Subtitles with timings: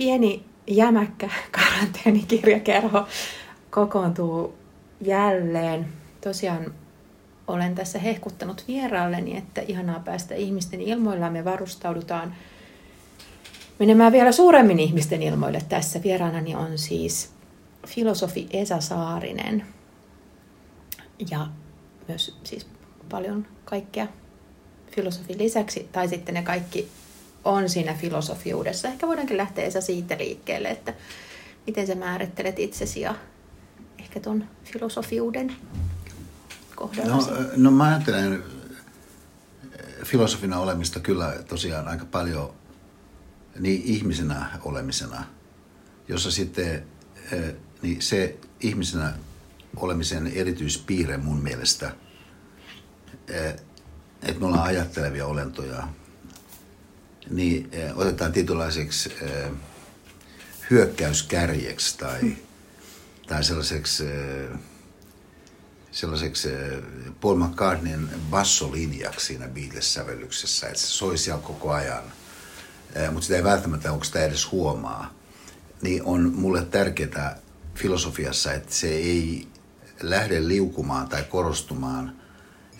[0.00, 3.06] pieni jämäkkä karanteenikirjakerho
[3.70, 4.54] kokoontuu
[5.00, 5.88] jälleen.
[6.20, 6.74] Tosiaan
[7.46, 11.30] olen tässä hehkuttanut vieraalleni, että ihanaa päästä ihmisten ilmoilla.
[11.30, 12.34] Me varustaudutaan
[13.78, 16.02] menemään vielä suuremmin ihmisten ilmoille tässä.
[16.02, 17.32] Vieraanani on siis
[17.86, 19.64] filosofi Esa Saarinen
[21.30, 21.46] ja
[22.08, 22.66] myös siis
[23.10, 24.06] paljon kaikkea
[24.90, 26.88] filosofin lisäksi, tai sitten ne kaikki
[27.44, 28.88] on siinä filosofiudessa.
[28.88, 30.94] Ehkä voidaankin lähteä siitä liikkeelle, että
[31.66, 33.14] miten sä määrittelet itsesi ja
[33.98, 35.56] ehkä tuon filosofiuden
[36.76, 37.16] kohdalla?
[37.16, 37.26] No,
[37.56, 38.42] no mä ajattelen
[40.04, 42.54] filosofina olemista kyllä tosiaan aika paljon
[43.58, 45.24] niin ihmisenä olemisena,
[46.08, 46.82] jossa sitten
[47.82, 49.12] niin se ihmisenä
[49.76, 51.92] olemisen erityispiirre mun mielestä,
[54.22, 55.88] että me ollaan ajattelevia olentoja,
[57.30, 59.12] niin otetaan tietynlaiseksi
[60.70, 62.36] hyökkäyskärjeksi tai,
[63.28, 64.04] tai sellaiseksi,
[65.90, 66.48] sellaiseksi
[67.20, 72.02] Paul McCartneyn bassolinjaksi siinä Beatles-sävellyksessä, että se soi siellä koko ajan,
[73.12, 75.14] mutta sitä ei välttämättä, onko sitä edes huomaa,
[75.82, 77.38] niin on mulle tärkeää
[77.74, 79.48] filosofiassa, että se ei
[80.02, 82.19] lähde liukumaan tai korostumaan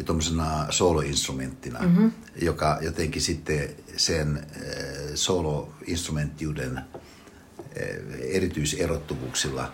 [0.01, 2.13] ja tuommoisena soloinstrumenttina, mm-hmm.
[2.43, 4.63] joka jotenkin sitten sen äh,
[5.15, 6.85] soloinstrumenttiuden äh,
[8.21, 9.73] erityiserottuvuuksilla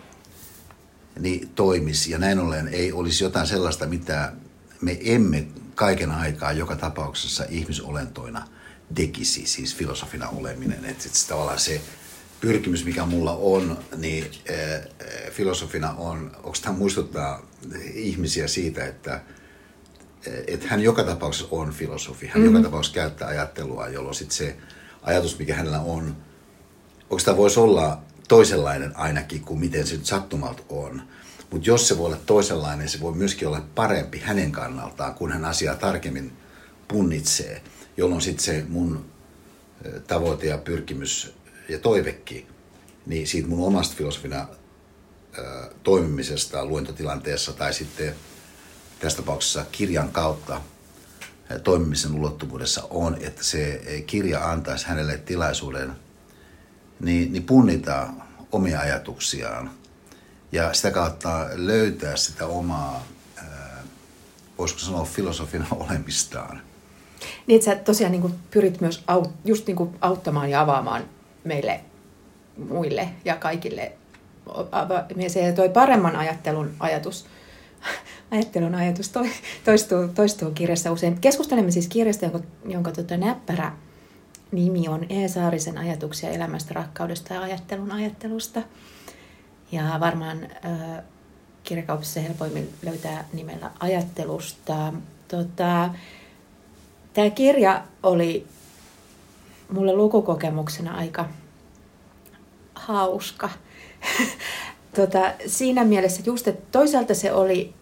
[1.20, 2.10] niin toimisi.
[2.10, 4.32] Ja näin ollen ei olisi jotain sellaista, mitä
[4.80, 8.48] me emme kaiken aikaa joka tapauksessa ihmisolentoina
[8.94, 10.84] tekisi, siis filosofina oleminen.
[10.84, 11.80] Että sit tavallaan se
[12.40, 14.80] pyrkimys, mikä mulla on, niin äh,
[15.30, 17.46] filosofina on, onko tämä muistuttaa
[17.94, 19.20] ihmisiä siitä, että
[20.46, 22.26] että hän joka tapauksessa on filosofi.
[22.26, 22.54] Hän mm-hmm.
[22.54, 24.56] joka tapauksessa käyttää ajattelua, jolloin sit se
[25.02, 26.16] ajatus, mikä hänellä on,
[27.10, 31.02] onko tämä voisi olla toisenlainen ainakin kuin miten se nyt sattumalta on.
[31.50, 35.44] Mutta jos se voi olla toisenlainen, se voi myöskin olla parempi hänen kannaltaan, kun hän
[35.44, 36.32] asiaa tarkemmin
[36.88, 37.62] punnitsee,
[37.96, 39.04] jolloin sitten se mun
[40.06, 41.34] tavoite ja pyrkimys
[41.68, 42.46] ja toivekin,
[43.06, 44.48] niin siitä mun omasta filosofina
[45.82, 48.14] toimimisesta luentotilanteessa tai sitten
[49.00, 50.60] tässä tapauksessa kirjan kautta
[51.64, 55.92] toimimisen ulottuvuudessa on, että se kirja antaisi hänelle tilaisuuden
[57.00, 58.08] niin, niin punnita
[58.52, 59.70] omia ajatuksiaan
[60.52, 63.06] ja sitä kautta löytää sitä omaa,
[64.58, 66.60] voisiko sanoa filosofina olemistaan.
[67.46, 71.04] Niin, että sä tosiaan niin pyrit myös aut, just niin auttamaan ja avaamaan
[71.44, 71.80] meille
[72.68, 73.92] muille ja kaikille
[75.28, 77.26] se toi paremman ajattelun ajatus
[78.30, 79.12] ajattelun ajatus
[79.64, 81.20] toistuu, toistuu kirjassa usein.
[81.20, 83.72] Keskustelemme siis kirjasta, jonka, jonka tota, näppärä
[84.52, 85.28] nimi on E.
[85.28, 88.62] Saarisen ajatuksia elämästä, rakkaudesta ja ajattelun ajattelusta.
[89.72, 91.04] Ja varmaan äh,
[91.64, 94.92] kirjakaupassa helpoimmin löytää nimellä ajattelusta.
[95.28, 95.90] Tota,
[97.16, 98.46] Tämä kirja oli
[99.72, 101.28] mulle lukukokemuksena aika
[102.74, 103.50] hauska.
[104.96, 107.74] tota, siinä mielessä just, että toisaalta se oli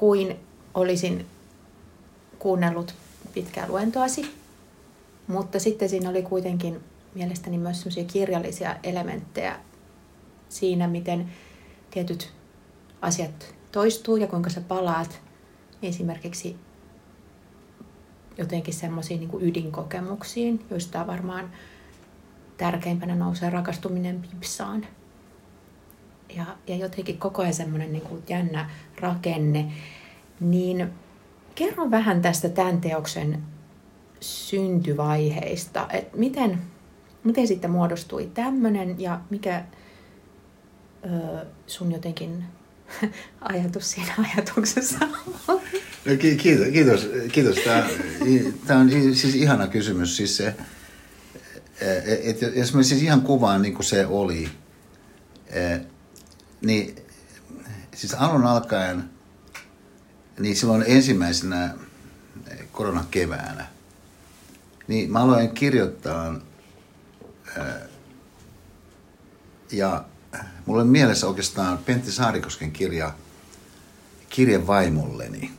[0.00, 0.36] kuin
[0.74, 1.26] olisin
[2.38, 2.94] kuunnellut
[3.34, 4.34] pitkää luentoasi,
[5.26, 6.80] mutta sitten siinä oli kuitenkin
[7.14, 9.60] mielestäni myös sellaisia kirjallisia elementtejä
[10.48, 11.30] siinä, miten
[11.90, 12.32] tietyt
[13.02, 15.20] asiat toistuu ja kuinka sä palaat
[15.82, 16.56] esimerkiksi
[18.38, 21.50] jotenkin semmoisiin niin ydinkokemuksiin, joista varmaan
[22.56, 24.86] tärkeimpänä nousee rakastuminen pipsaan–
[26.36, 28.70] ja, ja jotenkin koko ajan semmoinen niin kuin jännä
[29.00, 29.72] rakenne.
[30.40, 30.90] Niin
[31.54, 33.42] kerro vähän tästä tämän teoksen
[34.20, 36.58] syntyvaiheista, että miten,
[37.24, 39.64] miten sitten muodostui tämmöinen ja mikä
[41.04, 42.44] ö, sun jotenkin
[43.40, 44.98] ajatus siinä ajatuksessa
[45.48, 45.60] on?
[46.04, 47.56] No, kiitos, kiitos, kiitos.
[47.56, 47.86] Tämä,
[48.66, 50.16] tämä on siis ihana kysymys.
[50.16, 50.54] Siis se,
[51.80, 54.48] et, et, jos mä siis ihan kuvaan niin kuin se oli,
[56.62, 56.96] niin
[57.94, 59.10] siis alun alkaen,
[60.38, 61.74] niin silloin ensimmäisenä
[62.72, 63.66] koronan keväänä,
[64.88, 66.40] niin mä aloin kirjoittaa
[69.72, 70.04] ja
[70.66, 73.14] mulla on mielessä oikeastaan Pentti Saarikosken kirja
[74.28, 75.52] Kirje vaimolleni.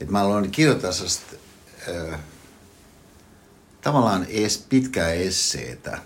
[0.00, 1.36] Et mä aloin kirjoittaa sellaista
[3.80, 5.98] tavallaan es, pitkää esseetä,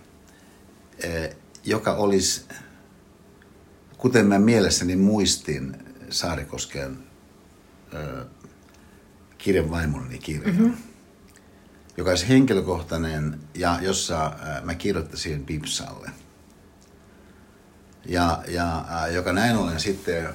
[1.64, 2.44] joka olisi
[4.00, 5.76] kuten mä mielessäni muistin
[6.11, 6.99] Saarikosken
[7.94, 8.26] äh,
[9.38, 10.76] kirjan vaimoni kirja, mm-hmm.
[11.97, 16.11] joka olisi henkilökohtainen ja jossa äh, mä kirjoittasin Pipsalle.
[18.06, 20.29] Ja, ja äh, joka näin ollen sitten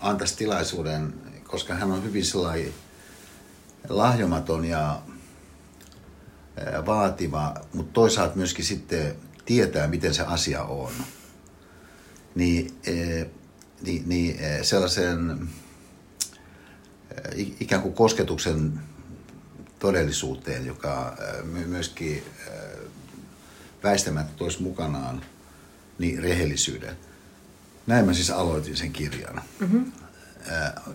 [0.00, 1.14] antaisi tilaisuuden,
[1.44, 2.74] koska hän on hyvin sellainen
[3.88, 5.02] lahjomaton ja
[6.86, 10.92] vaativa, mutta toisaalta myöskin sitten tietää, miten se asia on.
[12.34, 13.26] Niin, äh,
[13.82, 15.38] niin, niin äh, sellaisen äh,
[17.60, 18.80] ikään kuin kosketuksen
[19.78, 21.16] todellisuuteen, joka
[21.66, 22.22] myöskin
[23.82, 25.22] väistämättä toisi mukanaan
[25.98, 26.96] niin rehellisyyden.
[27.86, 29.42] Näin mä siis aloitin sen kirjan.
[29.60, 29.92] Mm-hmm.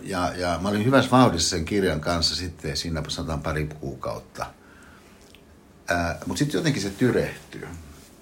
[0.02, 4.46] Ja, ja mä olin hyvässä vauhdissa sen kirjan kanssa sitten siinä sanotaan pari kuukautta.
[6.26, 7.68] Mutta sitten jotenkin se tyrehtyy.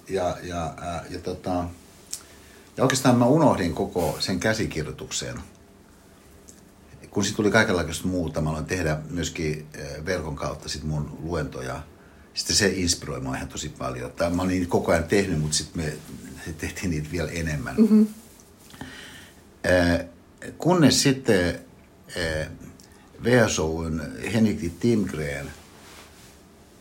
[0.09, 0.75] Ja, ja,
[1.11, 1.65] ja, tota,
[2.77, 5.39] ja oikeastaan mä unohdin koko sen käsikirjoituksen.
[7.11, 9.67] Kun sitten tuli kaikenlaista muuta, mä aloin tehdä myöskin
[10.07, 11.83] verkon kautta sit mun luentoja.
[12.35, 14.13] Sitten se inspiroi mua ihan tosi paljon.
[14.13, 15.93] Tai mä olin koko ajan tehnyt, mutta sitten me
[16.59, 17.75] tehtiin niitä vielä enemmän.
[17.77, 18.07] Mm-hmm.
[20.59, 21.61] Kunnes sitten
[23.25, 25.51] VSOn Henrik Timgren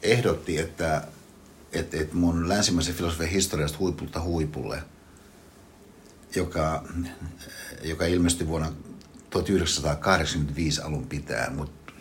[0.04, 1.08] ehdotti, että,
[1.74, 4.84] että, että mun länsimaisen filosofian historiasta huipulta huipulle,
[6.36, 6.84] joka,
[7.84, 8.72] joka ilmestyi vuonna
[9.30, 11.94] 1985 alun pitäen, mutta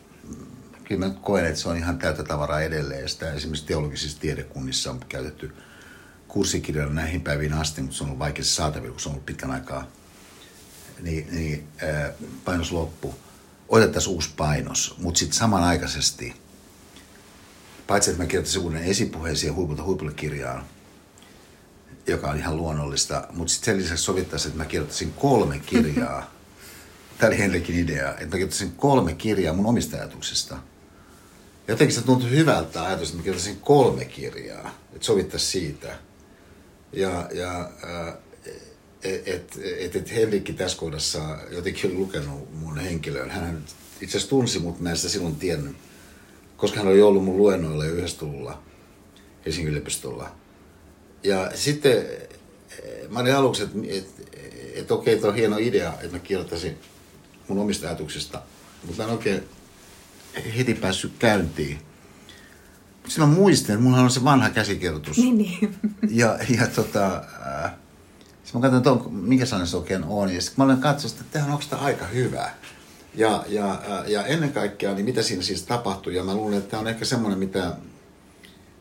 [0.84, 3.08] kyllä mä koen, että se on ihan täyttä tavaraa edelleen.
[3.08, 5.52] Sitä esimerkiksi teologisissa tiedekunnissa on käytetty
[6.29, 9.50] kurssikirjoilla näihin päiviin asti, mutta se on ollut vaikea saatavilla, kun se on ollut pitkän
[9.50, 9.87] aikaa–
[11.02, 12.12] niin, niin äh,
[12.44, 13.14] painos loppu.
[13.69, 16.35] Otettaisiin uusi painos, mutta sitten samanaikaisesti,
[17.87, 20.64] paitsi että mä kirjoittaisin uuden esipuheen siihen huipulta huipulle kirjaan,
[22.06, 26.31] joka on ihan luonnollista, mutta sitten sen lisäksi sovittaisiin, että mä kirjoittaisin kolme kirjaa.
[27.19, 30.58] Tämä oli Henrikin idea, että mä kirjoittaisin kolme kirjaa mun omista ajatuksista.
[31.69, 35.99] Jotenkin se tuntui hyvältä ajatus, että mä kirjoittaisin kolme kirjaa, että sovittaisiin siitä.
[36.93, 38.14] Ja, ja äh,
[39.04, 43.31] että et, et Henrikki tässä kohdassa jotenkin oli lukenut mun henkilöön.
[43.31, 43.64] Hän
[44.00, 45.76] itse asiassa tunsi mut, mä en sitä silloin tiennyt,
[46.56, 48.62] koska hän oli ollut mun luennoilla jo yhdessä tulla
[49.46, 50.42] Helsingin yliopistolla.
[51.25, 52.07] Ja sitten
[53.09, 54.09] mä olin aluksi, että et,
[54.75, 56.79] et, okei, okay, on hieno idea, että mä kirjoittaisin
[57.49, 58.43] mun omista ajatuksista,
[58.87, 59.43] mutta mä en oikein
[60.57, 61.79] heti päässyt käyntiin.
[63.09, 65.17] Sitten mä muistin, että mulla on se vanha käsikirjoitus.
[65.17, 65.77] Niin, niin.
[66.11, 67.17] Ja, ja tota,
[67.65, 67.73] äh,
[68.45, 70.35] sitten mä katsoin, että on, minkä sellainen se oikein on.
[70.35, 72.51] Ja sitten mä olen katsonut, että tähän onko tämä aika hyvä.
[73.15, 76.15] Ja, ja, ja ennen kaikkea, niin mitä siinä siis tapahtui.
[76.15, 77.77] Ja mä luulen, että tämä on ehkä semmoinen, mitä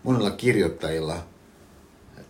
[0.03, 1.23] monilla kirjoittajilla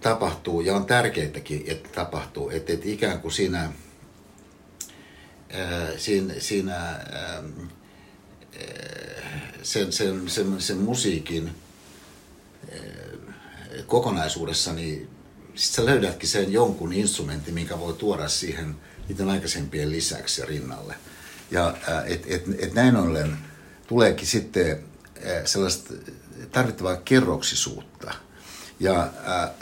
[0.01, 0.61] tapahtuu.
[0.61, 2.49] Ja on tärkeitäkin, että tapahtuu.
[2.49, 3.71] Että, että ikään kuin siinä,
[5.49, 7.43] ää, siinä, siinä ää,
[9.63, 11.51] sen, sen, sen, sen musiikin
[13.87, 15.09] kokonaisuudessa, niin
[15.55, 18.75] sitten sä löydätkin sen jonkun instrumentin, minkä voi tuoda siihen
[19.09, 20.95] niiden aikaisempien lisäksi ja rinnalle.
[21.51, 23.37] Ja et, et, et näin ollen
[23.87, 24.83] tuleekin sitten
[25.45, 25.93] sellaista
[26.51, 28.13] tarvittavaa kerroksisuutta.
[28.79, 29.53] Ja ää,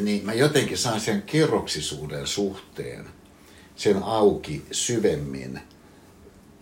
[0.00, 3.06] niin mä jotenkin saan sen kerroksisuuden suhteen
[3.76, 5.60] sen auki syvemmin.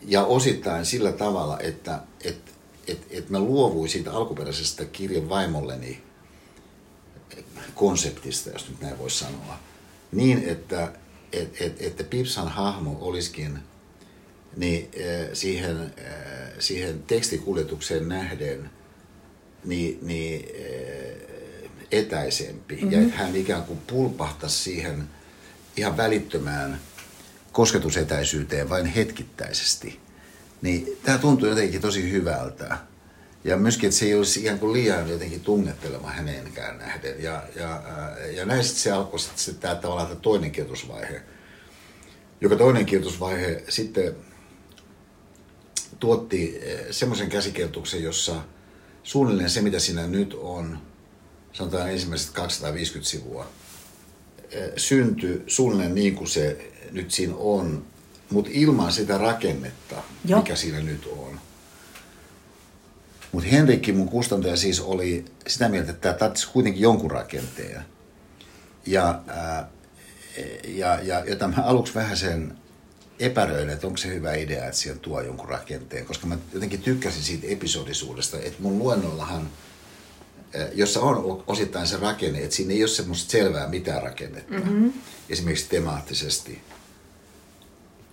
[0.06, 2.38] Ja osittain sillä tavalla, että et,
[2.86, 6.02] et, et mä luovuin siitä alkuperäisestä kirjan vaimolleni
[7.74, 9.58] konseptista, jos nyt näin voisi sanoa,
[10.12, 10.92] niin että
[11.32, 13.58] et, et, että Pipsan hahmo olisikin
[14.56, 18.70] niin, äh, siihen, äh, siihen tekstikuljetukseen nähden
[19.64, 20.48] niin, niin
[21.98, 22.74] etäisempi.
[22.74, 22.92] Mm-hmm.
[22.92, 25.08] Ja että hän ikään kuin pulpahtaisi siihen
[25.76, 26.80] ihan välittömään
[27.52, 30.00] kosketusetäisyyteen vain hetkittäisesti.
[30.62, 32.78] Niin tämä tuntuu jotenkin tosi hyvältä.
[33.44, 37.22] Ja myöskin, että se ei olisi ikään kuin liian jotenkin tunnettelema häneenkään nähden.
[37.22, 37.82] Ja, ja,
[38.36, 41.22] ja näin sitten se alkoi sitten tämä tavallaan tämä toinen kirjoitusvaihe.
[42.40, 44.14] Joka toinen kirjoitusvaihe sitten
[46.00, 46.60] tuotti
[46.90, 48.34] semmoisen käsikirjoituksen, jossa
[49.02, 50.78] suunnilleen se, mitä siinä nyt on,
[51.54, 53.46] sanotaan ensimmäiset 250 sivua,
[54.76, 57.86] syntyi suunnilleen niin kuin se nyt siinä on,
[58.30, 60.40] mutta ilman sitä rakennetta, Joo.
[60.40, 61.40] mikä siinä nyt on.
[63.32, 67.84] Mutta Henrikki, mun kustantaja siis, oli sitä mieltä, että tämä tarvitsisi kuitenkin jonkun rakenteen.
[68.86, 69.68] Ja, ää,
[70.68, 72.58] ja, ja jota mä aluksi vähän sen
[73.18, 77.22] epäröin, että onko se hyvä idea, että siihen tuo jonkun rakenteen, koska mä jotenkin tykkäsin
[77.22, 79.50] siitä episodisuudesta, että mun luennollahan,
[80.74, 84.92] jossa on osittain se rakenne, että siinä ei ole semmoista selvää mitään rakennetta, mm-hmm.
[85.28, 86.60] esimerkiksi temaattisesti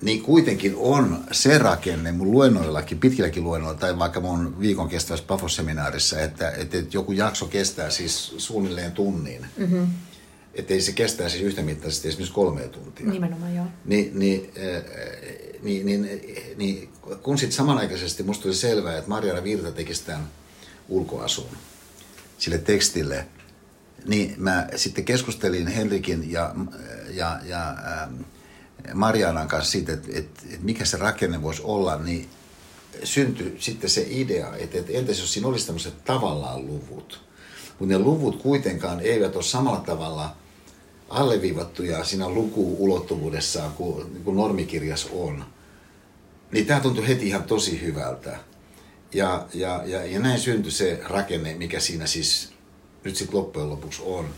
[0.01, 6.19] niin kuitenkin on se rakenne mun luennoillakin, pitkilläkin luennoilla tai vaikka mun viikon kestävässä Pafos-seminaarissa,
[6.19, 9.45] että, että joku jakso kestää siis suunnilleen tunnin.
[9.57, 9.87] Mm-hmm.
[10.53, 13.05] että ei se kestäisi yhtä mittaisesti esimerkiksi kolme tuntia.
[13.05, 13.65] Nimenomaan joo.
[13.85, 14.83] Niin, niin, äh,
[15.61, 16.09] niin, niin,
[16.57, 16.89] niin
[17.23, 20.27] kun sitten samanaikaisesti musta tuli selvää, että Mariana Virta tekisi tämän
[20.89, 21.47] ulkoasun
[22.41, 23.27] sille tekstille,
[24.05, 26.55] niin mä sitten keskustelin Henrikin ja,
[27.13, 28.13] ja, ja ähm,
[28.93, 32.29] Marianan kanssa siitä, että, että, että mikä se rakenne voisi olla, niin
[33.03, 37.21] syntyi sitten se idea, että, että entäs jos siinä olisi tämmöiset tavallaan luvut.
[37.79, 40.35] Mutta ne luvut kuitenkaan eivät ole samalla tavalla
[41.09, 45.45] alleviivattuja siinä lukuulottuvuudessaan kuin, niin kuin normikirjas on.
[46.51, 48.39] Niin tämä tuntui heti ihan tosi hyvältä.
[49.13, 52.53] Ja, ja, ja, ja näin syntyi se rakenne, mikä siinä siis
[53.03, 54.29] nyt sitten loppujen lopuksi on.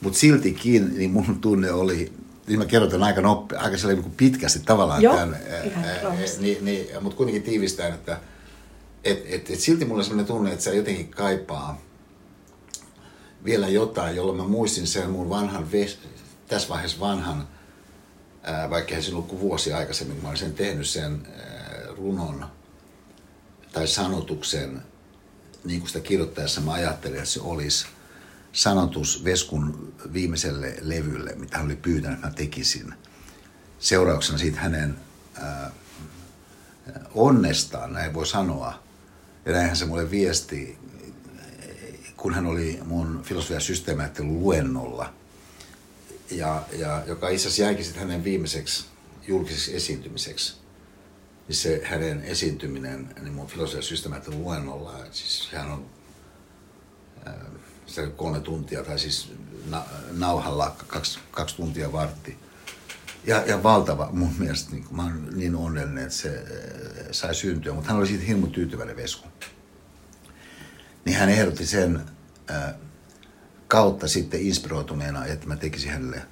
[0.00, 2.12] Mutta siltikin niin mun tunne oli,
[2.46, 5.40] niin mä kerrotan aika, noppe, aika niin pitkästi tavallaan Joo, tämän,
[5.84, 8.20] ää, niin, niin, mutta kuitenkin tiivistään, että
[9.04, 11.80] et, et, et silti mulla on sellainen tunne, että se jotenkin kaipaa
[13.44, 15.68] vielä jotain, jolloin mä muistin sen mun vanhan,
[16.48, 17.48] tässä vaiheessa vanhan,
[18.42, 22.46] ää, vaikka se ollut kuin vuosi aikaisemmin, mä olin sen tehnyt sen ää, runon
[23.76, 24.82] tai sanotuksen,
[25.64, 27.86] niin kuin sitä kirjoittaessa mä ajattelin, että se olisi
[28.52, 32.94] sanotus Veskun viimeiselle levylle, mitä hän oli pyytänyt, että mä tekisin.
[33.78, 34.96] Seurauksena siitä hänen
[35.34, 35.70] ää,
[37.14, 38.82] onnestaan, näin voi sanoa.
[39.46, 40.78] Ja näinhän se mulle viesti,
[42.16, 45.14] kun hän oli mun filosofia systeemiajattelun luennolla,
[46.30, 48.84] ja, ja, joka itse asiassa jäikin sitten hänen viimeiseksi
[49.26, 50.65] julkiseksi esiintymiseksi.
[51.48, 55.86] Niin se hänen esiintyminen niin mun filosofia systeemiajattelun luennolla, siis hän on
[57.86, 59.32] se kolme tuntia, tai siis
[59.70, 62.38] na, nauhalla kaksi, kaksi tuntia vartti.
[63.26, 67.72] Ja, ja valtava mun mielestä, niin mä oon niin onnellinen, että se äh, sai syntyä,
[67.72, 69.28] mutta hän oli siitä hirmu tyytyväinen Vesku.
[71.04, 72.02] Niin hän ehdotti sen
[72.50, 72.74] äh,
[73.68, 76.22] kautta sitten inspiroituneena, että mä tekisin hänelle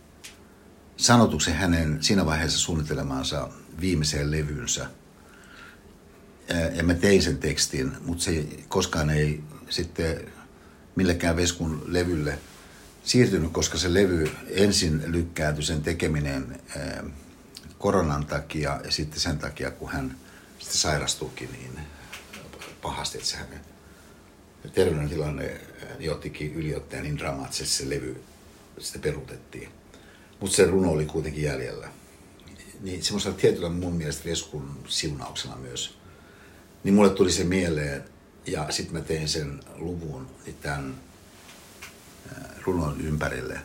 [0.97, 3.49] sanotuksen hänen siinä vaiheessa suunnittelemaansa
[3.81, 4.87] viimeiseen levynsä.
[6.75, 10.33] Ja mä tein sen tekstin, mutta se koskaan ei sitten
[10.97, 12.39] millekään Veskun levylle
[13.05, 16.61] siirtynyt, koska se levy ensin lykkääntyi sen tekeminen
[17.79, 20.17] koronan takia ja sitten sen takia, kun hän
[20.59, 21.79] sitten sairastuikin niin
[22.83, 23.61] pahasti, että se hänen
[24.75, 25.61] terveydentilanne eh,
[25.99, 28.25] johtikin yliottaja niin dramaattisesti se levy
[28.79, 29.69] sitten peruutettiin.
[30.41, 31.89] Mutta se runo oli kuitenkin jäljellä.
[32.81, 35.99] Niin semmoisella tietyllä mun mielestä Veskun siunauksena myös.
[36.85, 38.05] Niin mulle tuli se mieleen,
[38.47, 40.95] ja sitten mä tein sen luvun niin tämän
[42.63, 43.61] runon ympärille.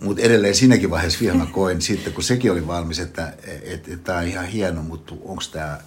[0.00, 3.32] Mutta edelleen siinäkin vaiheessa vielä mä koin sitten, kun sekin oli valmis, että
[4.04, 5.80] tämä on ihan hieno, mutta onko tämä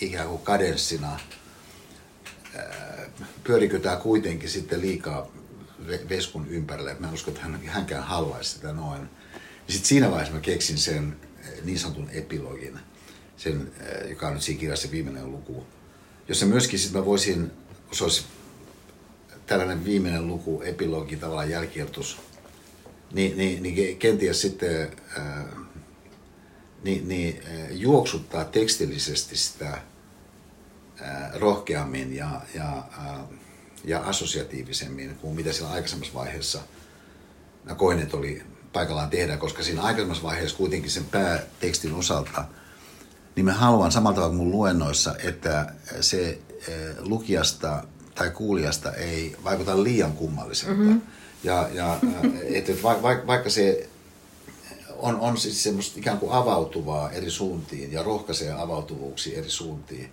[0.00, 1.20] ikään kuin kadenssina,
[3.44, 5.30] pyörikö tämä kuitenkin sitten liikaa
[6.08, 9.02] Veskun ympärille, mä en usko, että hän, hänkään haluaisi sitä noin.
[9.66, 11.16] Ja sitten siinä vaiheessa mä keksin sen
[11.64, 12.78] niin sanotun epilogin,
[13.40, 13.72] sen,
[14.08, 15.66] joka on nyt siinä kirjassa viimeinen luku,
[16.28, 17.50] jossa myöskin sitten mä voisin,
[17.92, 18.24] se olisi
[19.46, 22.18] tällainen viimeinen luku, epilogi, tavallaan jälkiertus,
[23.12, 25.46] niin, niin, niin kenties sitten ää,
[26.84, 29.78] niin, niin, juoksuttaa tekstillisesti sitä
[31.00, 33.24] ää, rohkeammin ja, ja, ää,
[33.84, 36.60] ja assosiatiivisemmin kuin mitä siinä aikaisemmassa vaiheessa
[37.64, 38.42] mä koin, että oli
[38.72, 42.44] paikallaan tehdä, koska siinä aikaisemmassa vaiheessa kuitenkin sen päätekstin osalta–
[43.36, 47.84] niin mä haluan samalla tavalla kuin mun luennoissa, että se eh, lukijasta
[48.14, 50.74] tai kuulijasta ei vaikuta liian kummalliselta.
[50.74, 51.00] Mm-hmm.
[51.44, 53.88] Ja, ja eh, että et vaikka, vaikka se
[54.96, 60.12] on, on siis semmoista ikään kuin avautuvaa eri suuntiin ja rohkaisee avautuvuuksia eri suuntiin,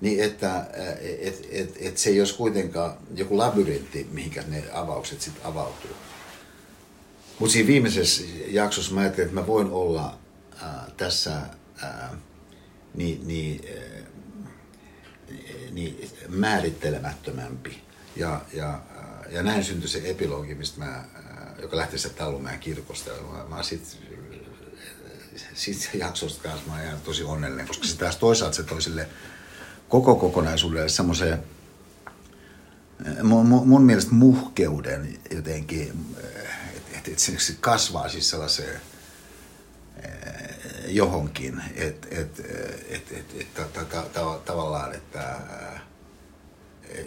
[0.00, 5.20] niin että eh, et, et, et se ei olisi kuitenkaan joku labyrintti, mihinkä ne avaukset
[5.20, 5.90] sitten avautuu.
[7.38, 10.18] Mutta siinä viimeisessä jaksossa mä ajattelin, että mä voin olla
[10.62, 11.36] äh, tässä
[11.82, 12.10] äh,
[12.94, 14.04] niin, niin, eh,
[15.70, 17.82] niin määrittelemättömämpi.
[18.16, 18.80] Ja, ja,
[19.30, 23.10] ja näin syntyi se epilogi, mistä mä, eh, joka lähti sieltä Tallumäen kirkosta.
[23.32, 23.98] Mä, mä sit,
[25.54, 29.08] sit jaksosta kanssa mä oon tosi onnellinen, koska se taas toisaalta se toi sille
[29.88, 31.42] koko kokonaisuudelle semmoiseen
[33.06, 36.06] eh, mun, mun mielestä muhkeuden jotenkin,
[36.92, 38.80] että et se kasvaa siis sellaiseen
[40.88, 42.40] johonkin, että et,
[42.88, 43.46] et, et, et,
[44.44, 45.40] tavallaan, että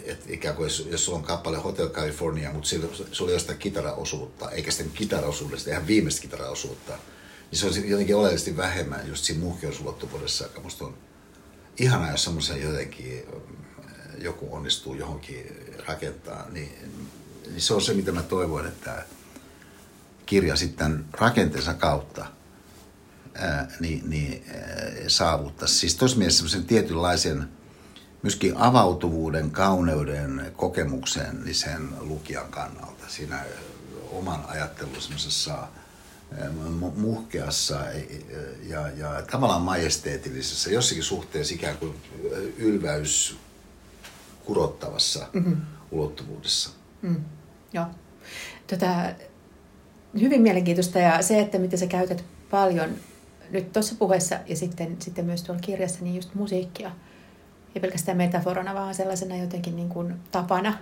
[0.04, 3.54] et ikään kuin jos, sulla on kappale Hotel California, mutta sillä, sulla ei ole sitä
[3.54, 6.92] kitaraosuutta, eikä sitten kitaraosuudesta, ihan viimeistä kitaraosuutta,
[7.50, 10.98] niin se on jotenkin oleellisesti vähemmän just siinä muhkeusulottuvuudessa, joka musta on
[11.78, 13.26] ihanaa, jos semmoisen jotenkin
[14.18, 15.46] joku onnistuu johonkin
[15.86, 16.72] rakentaa, niin,
[17.46, 19.06] niin se on se, mitä mä toivon, että
[20.26, 22.26] kirja sitten rakenteensa kautta
[23.34, 25.74] ää, niin, niin ää, saavuttaisi.
[25.74, 27.48] Siis tuossa mielessä semmoisen tietynlaisen
[28.22, 33.04] myöskin avautuvuuden, kauneuden kokemuksellisen lukijan kannalta.
[33.08, 33.44] Siinä
[34.12, 35.68] oman ajattelun semmoisessa
[36.96, 37.80] muhkeassa
[38.62, 41.94] ja, ja tavallaan majesteetillisessa, jossakin suhteessa ikään kuin
[42.56, 43.36] ylväys
[44.44, 45.56] kurottavassa mm-hmm.
[45.90, 46.70] ulottuvuudessa.
[47.02, 47.24] Mm,
[47.72, 47.86] joo.
[48.66, 48.86] Tota,
[50.20, 52.90] hyvin mielenkiintoista ja se, että miten sä käytät paljon
[53.52, 56.90] nyt tuossa puheessa ja sitten, sitten myös tuolla kirjassa, niin just musiikkia.
[57.74, 60.78] Ei pelkästään metaforana, vaan sellaisena jotenkin niin kuin tapana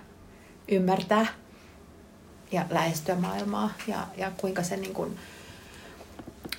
[0.67, 1.25] ymmärtää
[2.51, 5.17] ja lähestyä maailmaa ja, ja kuinka se niin kuin,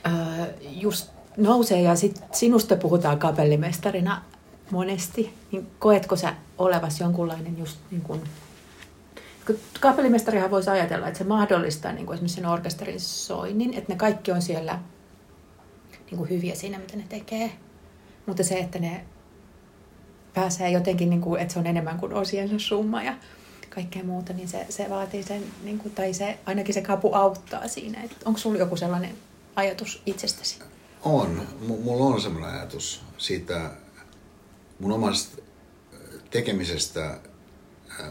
[0.04, 4.23] ää, just nousee ja sit sinusta puhutaan kapellimestarina
[4.71, 8.21] monesti, niin koetko sä olevas jonkunlainen just niin kuin,
[9.81, 14.33] kapellimestarihan voisi ajatella, että se mahdollistaa niin kuin esimerkiksi sen orkesterin soinnin, että ne kaikki
[14.33, 14.78] on siellä
[16.12, 17.52] niin kuin hyviä siinä, mitä ne tekee.
[18.26, 19.04] Mutta se, että ne
[20.35, 23.14] pääsee jotenkin, niin kuin, että se on enemmän kuin osiensa summa ja
[23.71, 27.69] kaikkea muuta, niin se, se vaatii sen, niin kuin, tai se, ainakin se kapu auttaa
[27.69, 28.02] siinä.
[28.25, 29.14] Onko sulla joku sellainen
[29.57, 30.59] ajatus itsestäsi?
[31.02, 31.49] On.
[31.61, 33.71] M- mulla on sellainen ajatus siitä
[34.78, 35.42] mun omasta
[36.31, 37.19] tekemisestä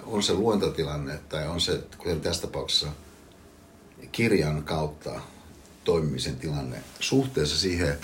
[0.05, 2.87] on se luentotilanne tai on se, kuten tässä tapauksessa,
[4.11, 5.21] kirjan kautta
[5.83, 7.97] toimimisen tilanne suhteessa siihen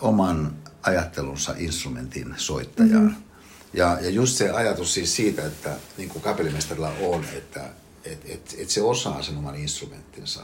[0.00, 3.04] oman ajattelunsa instrumentin soittajaan.
[3.04, 3.22] Mm-hmm.
[3.72, 7.64] Ja, ja just se ajatus siis siitä, että niin kuin kapellimestarilla on, että
[8.04, 10.40] et, et, et se osaa sen oman instrumenttinsa.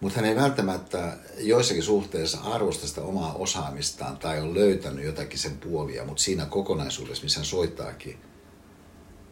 [0.00, 5.58] Mutta hän ei välttämättä joissakin suhteissa arvosta sitä omaa osaamistaan tai on löytänyt jotakin sen
[5.58, 8.18] puolia, mutta siinä kokonaisuudessa, missä hän soittaakin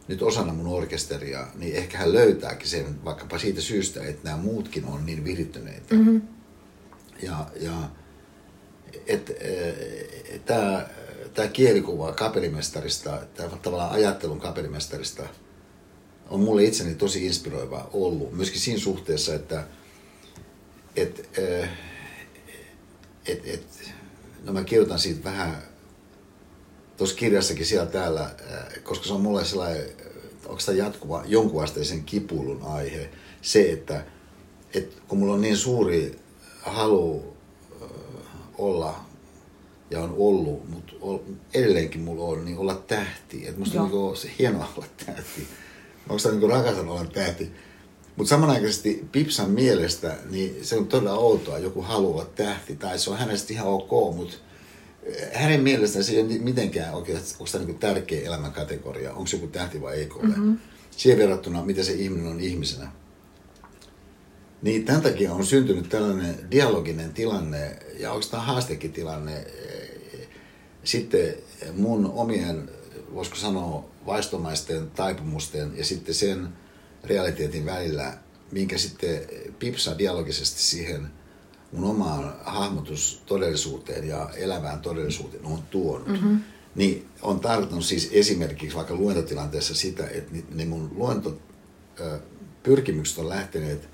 [0.09, 4.85] nyt osana mun orkesteria, niin ehkä hän löytääkin sen vaikkapa siitä syystä, että nämä muutkin
[4.85, 5.95] on niin virittyneitä.
[5.95, 6.23] Mm-hmm.
[7.23, 7.91] Ja, ja
[9.07, 9.75] että e,
[10.47, 10.89] tämä
[11.35, 15.23] tämä kielikuva kapellimestarista, tämä tavallaan ajattelun kapellimestarista
[16.31, 18.33] on mulle itseni tosi inspiroiva ollut.
[18.33, 19.65] Myöskin siinä suhteessa, että
[20.97, 21.69] et, e,
[23.27, 23.93] et, et,
[24.45, 25.63] no mä kirjoitan siitä vähän
[26.97, 29.85] tuossa kirjassakin siellä täällä, äh, koska se on mulle sellainen,
[30.49, 33.11] onko tämä jatkuva jonkunasteisen kipuilun aihe,
[33.43, 34.05] se, että,
[34.75, 36.19] että kun mulla on niin suuri
[36.63, 37.37] halu
[38.59, 39.07] olla
[39.91, 40.93] ja on ollut, mutta
[41.55, 43.47] edelleenkin mulla on, niin olla tähti.
[43.47, 45.49] Että musta on niin se hienoa olla tähti.
[46.09, 47.53] Onko se niin rakastan olla tähti.
[48.17, 53.19] Mutta samanaikaisesti Pipsan mielestä, niin se on todella outoa, joku haluaa tähti, tai se on
[53.19, 54.37] hänestä ihan ok, mutta
[55.33, 59.47] hänen mielestään se ei ole mitenkään oikein, onko tämä niin tärkeä elämänkategoria, onko se joku
[59.47, 60.27] tähti vai eikö ole.
[60.27, 60.59] Mm-hmm.
[60.91, 62.91] Siihen verrattuna, mitä se ihminen on ihmisenä.
[64.63, 69.47] Niin tämän takia on syntynyt tällainen dialoginen tilanne, ja onko tämä haastekin tilanne,
[70.85, 71.35] sitten
[71.73, 72.71] mun omien,
[73.15, 76.49] voisiko sanoa, vaistomaisten taipumusten ja sitten sen
[77.05, 78.19] realiteetin välillä,
[78.53, 79.21] minkä sitten
[79.59, 81.07] pipsaa dialogisesti siihen–
[81.77, 86.09] mun omaan hahmotustodellisuuteen ja elävään todellisuuteen on tuonut.
[86.09, 86.41] Mm-hmm.
[86.75, 93.89] Niin on tarkoittanut siis esimerkiksi vaikka luentotilanteessa sitä, että ne mun luentopyrkimykset on lähteneet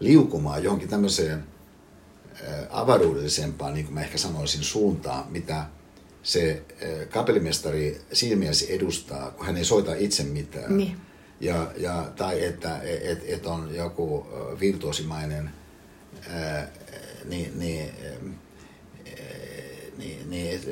[0.00, 1.44] liukumaan johonkin tämmöiseen
[2.70, 5.66] avaruudellisempaan, niin kuin mä ehkä sanoisin, suuntaan, mitä
[6.22, 6.62] se
[7.10, 8.00] kapellimestari
[8.36, 10.76] mielessä edustaa, kun hän ei soita itse mitään.
[10.76, 10.96] Niin.
[11.40, 14.26] Ja, ja, tai että et, et on joku
[14.60, 15.50] virtuosimainen
[17.24, 17.90] niin, niin,
[19.98, 20.70] niin, niin,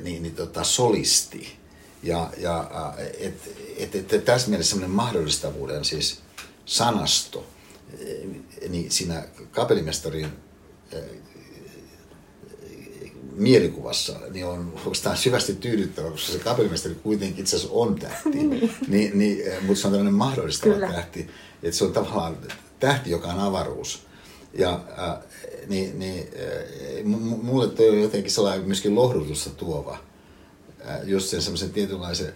[0.00, 1.56] niin, niin tota, solisti.
[2.02, 2.70] Ja, ja
[3.18, 6.20] et, et, et, et tässä mielessä semmoinen mahdollistavuuden siis
[6.66, 7.46] sanasto,
[8.68, 10.28] niin siinä kapellimestarin
[13.40, 18.30] mielikuvassa, niin on oikeastaan syvästi tyydyttävä, koska se kapellimestari kuitenkin itse asiassa on tähti.
[18.44, 20.92] niin, niin, niin mutta se on tämmöinen mahdollistava Kyllä.
[20.92, 21.30] tähti.
[21.62, 22.36] Että se on tavallaan
[22.80, 24.06] tähti, joka on avaruus.
[24.54, 25.18] Ja äh,
[25.68, 27.04] niin, niin äh,
[27.42, 29.98] mulle toi on jotenkin sellainen myöskin lohdutusta tuova.
[30.88, 32.32] Äh, just sen semmoisen tietynlaisen,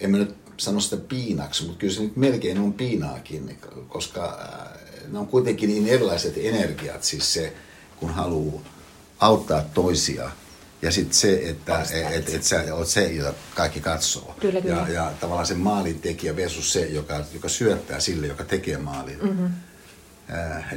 [0.00, 5.12] en mä nyt sano sitä piinaksi, mutta kyllä se nyt melkein on piinaakin, koska äh,
[5.12, 7.52] ne on kuitenkin niin erilaiset energiat, siis se,
[7.96, 8.62] kun haluaa
[9.18, 10.30] auttaa toisia.
[10.82, 14.34] Ja sitten se, että et, et sä oot se, jota kaikki katsoo.
[14.40, 14.76] Kyllä, kyllä.
[14.76, 19.18] Ja, ja tavallaan se maalin tekijä versus se, joka, joka syöttää sille, joka tekee maalin.
[19.22, 19.48] Mm-hmm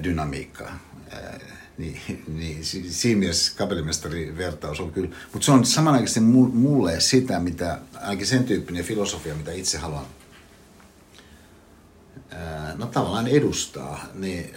[0.04, 0.80] dynamiikkaa.
[1.14, 1.42] Äh,
[1.78, 2.02] niin,
[2.40, 8.28] niin siinä mielessä kapellimestarin vertaus on kyllä, mutta se on samanaikaisesti mulle sitä, mitä, ainakin
[8.28, 10.06] sen tyyppinen filosofia, mitä itse haluan
[12.76, 14.54] no tavallaan edustaa, niin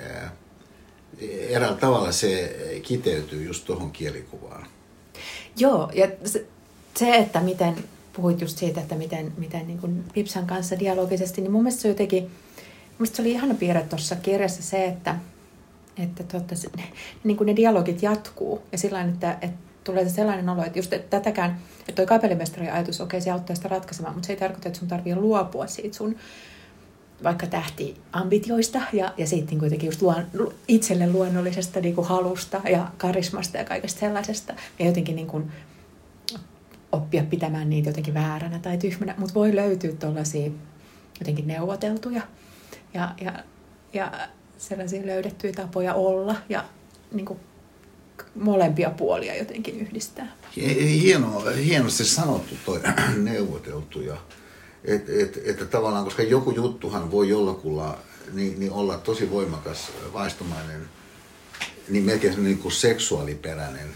[1.48, 4.66] eräällä tavalla se kiteytyy just tuohon kielikuvaan.
[5.56, 6.46] Joo, ja se,
[6.96, 7.76] se, että miten
[8.12, 11.88] puhuit just siitä, että miten, miten niin kuin Pipsan kanssa dialogisesti, niin mun mielestä se
[11.88, 12.30] jotenkin,
[13.02, 15.16] se oli ihana piirre tuossa kirjassa se, että,
[15.96, 16.68] että totta, se,
[17.24, 20.92] niin kuin ne dialogit jatkuu ja sillä että, että tulee se sellainen olo, että just
[20.92, 24.68] että tätäkään, että toi kapellimestarin ajatus, okei, se auttaa sitä ratkaisemaan, mutta se ei tarkoita,
[24.68, 26.16] että sun tarvii luopua siitä sun
[27.22, 30.26] vaikka tähtiambitioista ja, ja siitä niin kuitenkin just luon,
[30.68, 34.54] itselle luonnollisesta niin kuin halusta ja karismasta ja kaikesta sellaisesta.
[34.78, 35.52] Ja jotenkin niin kuin
[36.92, 40.50] oppia pitämään niitä jotenkin vääränä tai tyhmänä, mutta voi löytyä tuollaisia
[41.20, 42.22] jotenkin neuvoteltuja
[42.94, 43.32] ja, ja,
[43.92, 44.12] ja
[44.58, 46.64] sellaisia löydettyjä tapoja olla ja
[47.12, 47.38] niin kuin
[48.34, 50.36] molempia puolia jotenkin yhdistää.
[51.02, 52.80] Hieno, hienosti sanottu toi
[53.16, 54.16] neuvoteltuja.
[54.84, 57.98] Et, et, että tavallaan, koska joku juttuhan voi jollakulla
[58.32, 60.88] niin, niin olla tosi voimakas, vaistomainen,
[61.88, 63.88] niin melkein niin kuin seksuaaliperäinen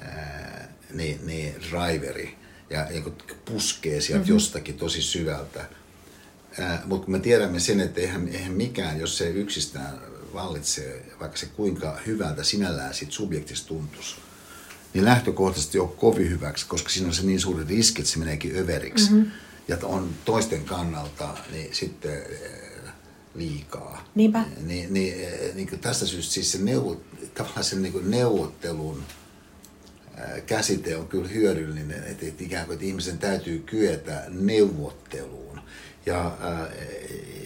[0.00, 2.36] ää, niin, niin driveri
[2.70, 4.34] ja niin kuin puskee sieltä mm-hmm.
[4.34, 5.64] jostakin tosi syvältä.
[6.84, 10.00] Mutta me tiedämme sen, että eihän, eihän mikään, jos se yksistään
[10.34, 14.16] vallitsee, vaikka se kuinka hyvältä sinällään sit subjektista tuntuisi,
[14.94, 18.58] niin lähtökohtaisesti on kovin hyväksi, koska siinä on se niin suuri riski, että se meneekin
[18.58, 19.10] överiksi.
[19.10, 19.30] Mm-hmm.
[19.68, 22.22] Ja on toisten kannalta niin sitten
[23.34, 24.08] liikaa.
[24.14, 24.44] Niinpä.
[24.60, 27.00] Niin, niin, eh, niin kuin tästä syystä siis se neuvo,
[27.34, 29.02] tavallaan sen niin kuin neuvottelun
[30.46, 35.45] käsite on kyllä hyödyllinen, että, että ikään kuin että ihmisen täytyy kyetä neuvotteluun.
[36.06, 36.68] Ja äh,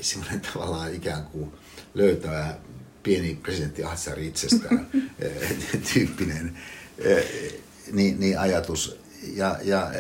[0.00, 1.52] semmoinen tavallaan ikään kuin
[1.94, 2.58] löytää
[3.02, 4.90] pieni presidentti Ahtsar itsestään
[5.92, 6.58] tyyppinen
[7.92, 9.00] niin, niin ajatus.
[9.34, 9.90] Ja, ja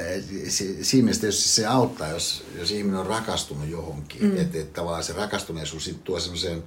[0.82, 4.22] siinä mielessä se auttaa, jos, jos ihminen on rakastunut johonkin.
[4.22, 4.36] Mm.
[4.36, 6.64] Että et tavallaan se rakastuneisuus sit tuo semmoisen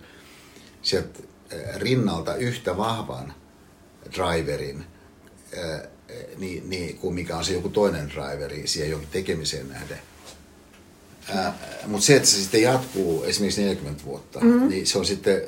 [0.81, 1.19] sieltä
[1.75, 3.33] rinnalta yhtä vahvan
[4.13, 4.85] driverin,
[6.37, 9.99] niin, niin, kuin mikä on se joku toinen driveri siihen jonkin tekemiseen nähden.
[11.87, 14.69] Mutta se, että se sitten jatkuu esimerkiksi 40 vuotta, mm-hmm.
[14.69, 15.41] niin se on sitten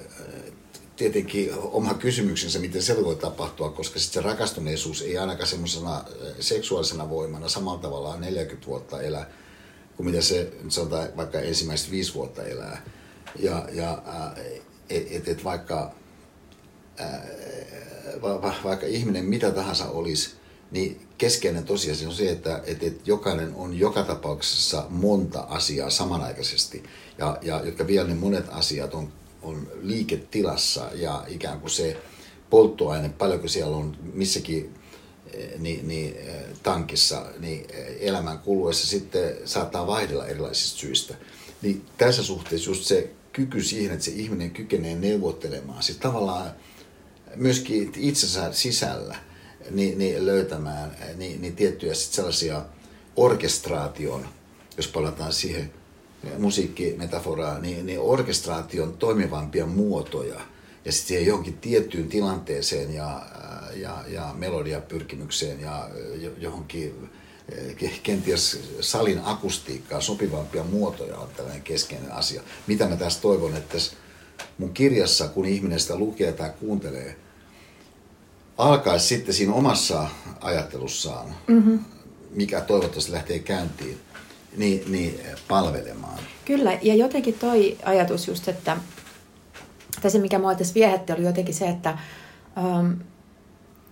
[0.96, 6.04] tietenkin oma kysymyksensä, miten se voi tapahtua, koska sitten se rakastuneisuus ei ainakaan semmoisena
[6.40, 9.28] seksuaalisena voimana samalla tavalla 40 vuotta elä,
[9.98, 12.82] kuin mitä se sanotaan vaikka ensimmäiset viisi vuotta elää.
[13.40, 14.04] Ja, ja
[14.90, 15.96] että et vaikka,
[16.98, 17.28] ää,
[18.22, 20.30] va, vaikka ihminen mitä tahansa olisi,
[20.76, 26.84] niin keskeinen tosiasia on se, että, että, että jokainen on joka tapauksessa monta asiaa samanaikaisesti,
[27.18, 29.12] ja, ja jotka vielä ne monet asiat on
[29.46, 31.98] on liiketilassa ja ikään kuin se
[32.50, 34.74] polttoaine, paljonko siellä on missäkin
[35.34, 41.16] eh, niin, niin, eh, tankissa, niin eh, elämän kuluessa sitten saattaa vaihdella erilaisista syistä.
[41.62, 46.52] Niin tässä suhteessa just se kyky siihen, että se ihminen kykenee neuvottelemaan, siis tavallaan
[47.36, 49.16] myöskin itsensä sisällä
[49.72, 52.66] niin, niin löytämään niin, niin tiettyjä sellaisia
[53.16, 54.26] orkestraation,
[54.78, 55.72] jos palataan siihen
[56.38, 60.42] musiikkimetaforaa, niin, niin orkestraation toimivampia muotoja
[60.86, 63.26] ja sitten siihen johonkin tiettyyn tilanteeseen ja,
[63.76, 65.90] ja, ja melodiapyrkimykseen ja
[66.38, 67.10] johonkin
[67.82, 72.42] eh, kenties salin akustiikkaa sopivampia muotoja on tällainen keskeinen asia.
[72.68, 73.96] Mitä mä tässä toivon, että tässä
[74.58, 77.16] mun kirjassa, kun ihminen sitä lukee tai kuuntelee,
[78.58, 80.08] alkaisi sitten siinä omassa
[80.42, 81.80] ajattelussaan, mm-hmm.
[82.32, 83.98] mikä toivottavasti lähtee käyntiin,
[84.58, 86.20] niin, niin palvelemaan.
[86.46, 88.78] Kyllä, ja jotenkin toi ajatus just, että
[90.02, 91.98] tai se mikä mua tässä viehätti oli jotenkin se, että
[92.64, 92.96] um,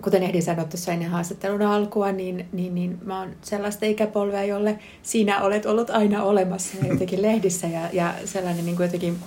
[0.01, 4.79] kuten ehdin sanoa tuossa ennen haastattelun alkua, niin, niin, niin mä oon sellaista ikäpolvea, jolle
[5.03, 9.19] sinä olet ollut aina olemassa jotenkin lehdissä ja, ja sellainen niin kuin jotenkin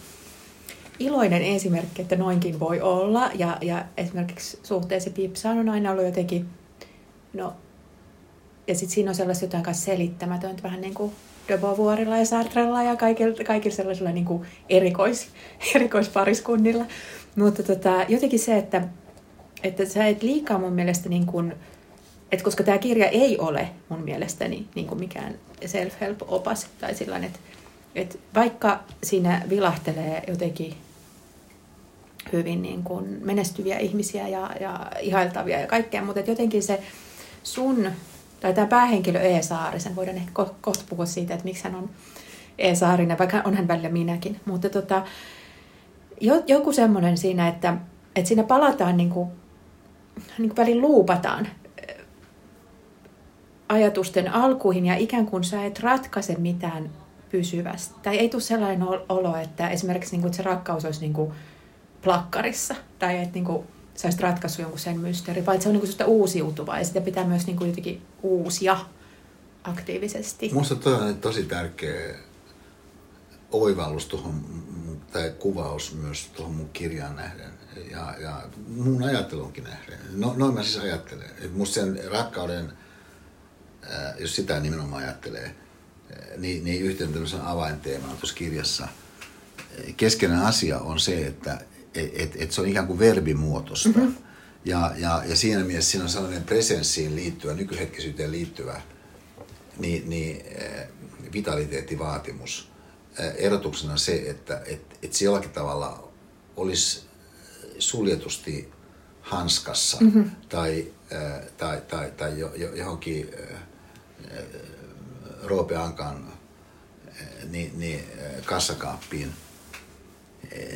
[0.98, 3.30] iloinen esimerkki, että noinkin voi olla.
[3.34, 6.46] Ja, ja esimerkiksi suhteesi Pipsaan on aina ollut jotenkin,
[7.32, 7.52] no
[8.66, 11.12] ja sitten siinä on sellaista jotain kanssa selittämätöntä, vähän niin kuin
[11.48, 15.28] Debovuorilla ja Sartrella ja kaikilla, kaikilla sellaisilla niin kuin erikois,
[15.74, 16.84] erikoispariskunnilla.
[17.36, 18.88] Mutta tota, jotenkin se, että,
[19.62, 21.54] että sä et liikaa mun mielestä, niin kuin,
[22.32, 25.34] että koska tämä kirja ei ole mun mielestäni niin kuin mikään
[25.66, 27.40] self-help-opas tai sellainen, että,
[27.94, 30.74] että vaikka siinä vilahtelee jotenkin
[32.32, 36.82] hyvin niin kuin menestyviä ihmisiä ja, ja ihailtavia ja kaikkea, mutta jotenkin se
[37.42, 37.90] sun
[38.40, 41.90] tai tämä päähenkilö E-Saarisen, voidaan ehkä kohta puhua siitä, että miksi hän on
[42.58, 44.40] E-Saarinen, vaikka on hän välillä minäkin.
[44.44, 45.02] Mutta tota,
[46.46, 47.76] joku semmoinen siinä, että,
[48.16, 49.28] että siinä palataan niin kuin,
[50.38, 51.48] niin kuin välin luupataan
[53.68, 56.90] ajatusten alkuihin ja ikään kuin sä et ratkaise mitään
[57.30, 57.94] pysyvästi.
[58.02, 61.32] Tai ei tule sellainen olo, että esimerkiksi niin kuin, että se rakkaus olisi niin kuin
[62.06, 62.74] plakkarissa.
[62.98, 66.06] Tai että niin kuin, sä olisit ratkaissut jonkun sen mysteeri, vaan se on niin kuin
[66.08, 68.78] uusiutuvaa ja sitä pitää myös niin kuin jotenkin uusia
[69.64, 70.48] aktiivisesti.
[70.48, 72.14] Minusta toi on tosi tärkeä
[73.50, 74.44] oivallus tuohon,
[75.12, 77.50] tai kuvaus myös tuohon mun kirjaan nähden
[77.90, 79.98] ja, ja mun ajattelunkin nähden.
[80.12, 81.30] No, noin mä siis ajattelen.
[81.52, 82.72] Musta sen rakkauden,
[84.18, 85.54] jos sitä nimenomaan ajattelee,
[86.36, 88.88] niin, niin yhtenä tämmöisen avainteemana tuossa kirjassa
[89.96, 91.60] keskeinen asia on se, että
[91.96, 93.88] et, et, se on ikään kuin verbimuotoista.
[93.88, 94.14] Mm-hmm.
[94.64, 98.80] Ja, ja, ja siinä mielessä siinä on sellainen presenssiin liittyvä, nykyhetkisyyteen liittyvä
[99.78, 100.44] niin, niin,
[101.32, 102.70] vitaliteettivaatimus.
[103.36, 106.12] Erotuksena se, että et, et se jollakin tavalla
[106.56, 107.02] olisi
[107.78, 108.72] suljetusti
[109.20, 110.30] hanskassa mm-hmm.
[110.48, 110.92] tai,
[111.56, 112.32] tai, tai, tai
[112.74, 113.30] johonkin
[115.42, 116.32] Roope Ankan
[117.50, 118.00] niin, niin,
[118.44, 119.32] kassakaappiin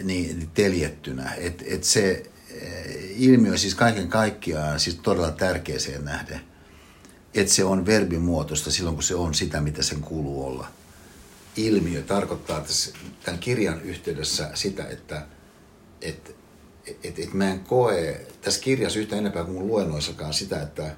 [0.03, 1.35] niin, teljettynä.
[1.35, 2.23] Et, et se
[3.17, 6.41] ilmiö siis kaiken kaikkiaan siis todella tärkeäseen nähden,
[7.35, 10.69] että se on verbimuotoista silloin, kun se on sitä, mitä sen kuuluu olla.
[11.57, 12.93] Ilmiö tarkoittaa tässä,
[13.25, 15.27] tämän kirjan yhteydessä sitä, että
[16.03, 16.37] et,
[17.05, 20.97] et, et mä en koe tässä kirjassa yhtä enempää kuin luennoissakaan sitä, että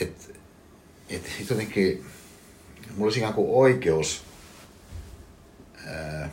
[0.00, 0.36] et,
[1.08, 2.04] et jotenkin
[2.90, 4.22] mulla olisi ikään kuin oikeus
[5.86, 6.30] ää,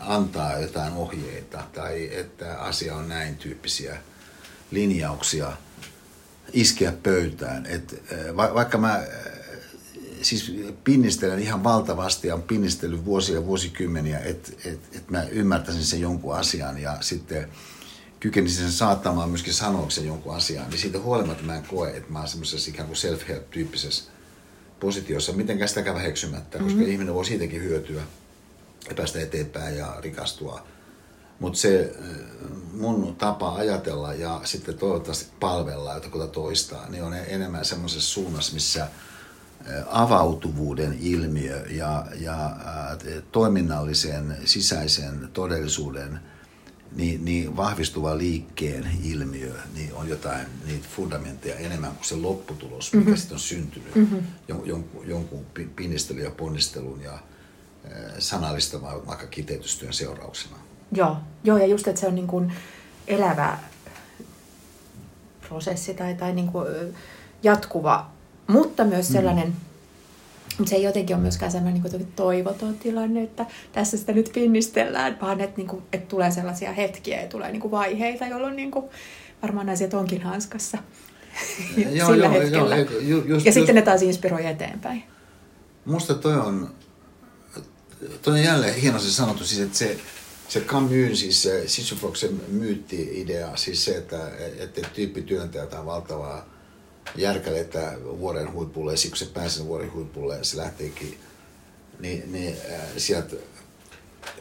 [0.00, 3.96] antaa jotain ohjeita tai että asia on näin tyyppisiä
[4.70, 5.52] linjauksia
[6.52, 7.66] iskeä pöytään.
[7.66, 8.02] Et,
[8.36, 9.02] va, vaikka mä
[10.22, 10.52] siis
[10.84, 16.00] pinnistelen ihan valtavasti ja on pinnistellyt vuosia ja vuosikymmeniä, että et, et mä ymmärtäisin sen
[16.00, 17.48] jonkun asian ja sitten
[18.20, 22.18] kykenisin sen saattamaan myöskin sanoiksi jonkun asian, niin siitä huolimatta mä en koe, että mä
[22.18, 24.10] oon semmoisessa ikään kuin self-help-tyyppisessä
[24.80, 26.92] positiossa, mitenkään sitäkään väheksymättä, koska mm-hmm.
[26.92, 28.02] ihminen voi siitäkin hyötyä
[28.88, 30.66] ja päästä eteenpäin ja rikastua.
[31.38, 31.94] Mutta se
[32.72, 38.88] mun tapa ajatella ja sitten toivottavasti palvella jotakuta toista, niin on enemmän semmoisessa suunnassa, missä
[39.86, 42.56] avautuvuuden ilmiö ja, ja
[43.32, 46.20] toiminnallisen sisäisen todellisuuden
[46.96, 53.04] niin, niin vahvistuva liikkeen ilmiö niin on jotain niitä fundamentteja enemmän kuin se lopputulos, mikä
[53.04, 53.16] mm-hmm.
[53.16, 54.22] sitten on syntynyt mm-hmm.
[54.64, 57.18] jonkun, jonkun pinnistelyn ja ponnistelun ja
[58.18, 60.56] sanallistamaan vaikka kiteytystyön seurauksena.
[60.92, 62.52] Joo, joo ja just, että se on niin kuin
[63.06, 63.58] elävä
[65.48, 66.66] prosessi tai, tai niin kuin
[67.42, 68.10] jatkuva,
[68.46, 69.12] mutta myös mm.
[69.12, 69.56] sellainen,
[70.58, 70.64] mm.
[70.64, 75.18] se ei jotenkin ole myöskään sellainen niin kuin toivoton tilanne, että tässä sitä nyt pinnistellään,
[75.20, 78.70] vaan että, niin kuin, että tulee sellaisia hetkiä ja tulee niin kuin vaiheita, jolloin niin
[78.70, 78.84] kuin,
[79.42, 80.78] varmaan asiat onkin hanskassa
[81.76, 82.76] joo, sillä joo, hetkellä.
[82.76, 85.02] Joo, just, ja just, sitten ne taas inspiroi eteenpäin.
[85.84, 86.70] Musta toi on
[88.22, 89.98] Tuo on jälleen hienosti sanottu, siis, että se,
[90.48, 96.48] se Camus, siis se Sisyfoksen myytti-idea, siis se, että, että tyyppi työntää jotain valtavaa
[97.16, 101.18] järkälettä vuoren huipulle, ja kun se pääsee vuoren huipulle, se lähteekin
[101.98, 103.36] niin, niin äh, sieltä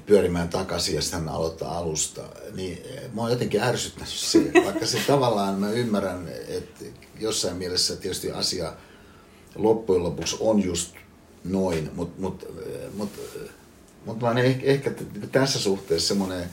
[0.06, 2.22] pyörimään takaisin ja sitten aloittaa alusta,
[2.56, 6.86] niin äh, mä oon jotenkin ärsyttänyt se, vaikka se tavallaan mä ymmärrän, että
[7.20, 8.74] jossain mielessä tietysti asia
[9.56, 10.96] loppujen lopuksi on just
[11.52, 12.46] noin, mutta mut,
[12.94, 13.20] mut,
[14.06, 14.92] mut vaan ehkä, ehkä
[15.32, 16.50] tässä suhteessa semmoinen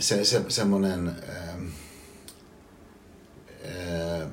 [0.00, 1.58] se, se, semmoinen ää,
[3.64, 4.30] ää,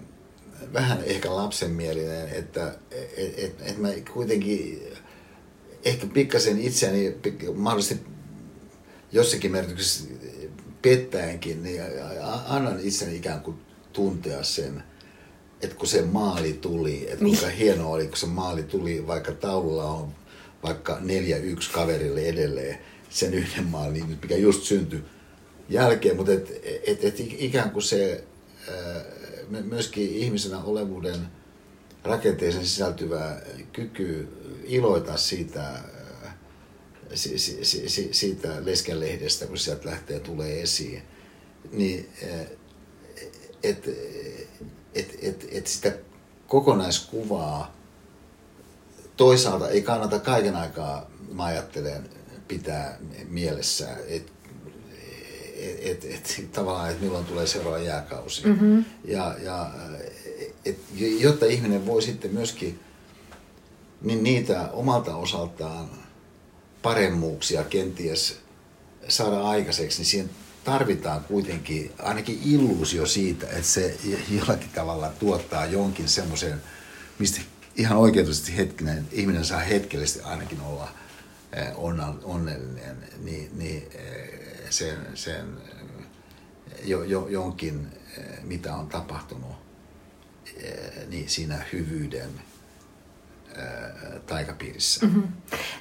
[0.73, 4.81] vähän ehkä lapsenmielinen, että et, et, et mä kuitenkin
[5.85, 7.15] ehkä pikkasen itseäni
[7.55, 8.05] mahdollisesti
[9.11, 10.09] jossakin merkityksessä
[10.81, 11.81] pettäenkin, niin
[12.47, 13.57] annan itseni ikään kuin
[13.93, 14.83] tuntea sen,
[15.61, 17.57] että kun se maali tuli, että kuinka niin.
[17.57, 20.15] hienoa oli, kun se maali tuli, vaikka taululla on
[20.63, 22.77] vaikka 4-1 kaverille edelleen
[23.09, 25.03] sen yhden maalin, niin mikä just syntyi
[25.69, 28.23] jälkeen, mutta et, et, et ikään kuin se
[29.63, 31.27] myöskin ihmisenä olevuuden
[32.03, 33.41] rakenteeseen sisältyvä
[33.73, 34.27] kyky
[34.63, 35.83] iloita siitä,
[38.11, 41.01] siitä leskenlehdestä, kun sieltä lähtee tulee esiin,
[41.71, 42.09] niin
[43.63, 43.91] että
[44.95, 45.93] että et, et sitä
[46.47, 47.75] kokonaiskuvaa
[49.17, 52.09] toisaalta ei kannata kaiken aikaa, mä ajattelen,
[52.47, 52.97] pitää
[53.29, 54.31] mielessä, että
[55.61, 58.47] et, et, et, tavallaan, että milloin tulee seuraava jääkausi.
[58.47, 58.85] Mm-hmm.
[59.05, 59.71] Ja, ja
[60.65, 60.79] et,
[61.19, 62.79] jotta ihminen voi sitten myöskin
[64.01, 65.89] niin niitä omalta osaltaan
[66.81, 68.39] paremmuuksia kenties
[69.07, 70.29] saada aikaiseksi, niin siihen
[70.63, 73.97] tarvitaan kuitenkin ainakin illuusio siitä, että se
[74.29, 76.61] jollakin tavalla tuottaa jonkin semmoisen,
[77.19, 77.41] mistä
[77.75, 83.89] ihan oikeutusti hetkinen, ihminen saa hetkellisesti ainakin olla onnellinen, niin, niin
[84.69, 85.45] sen, sen
[86.83, 87.87] jo, jo, jonkin,
[88.43, 89.55] mitä on tapahtunut,
[91.09, 92.29] niin siinä hyvyyden
[94.27, 95.05] taikapiirissä.
[95.05, 95.23] Mm-hmm.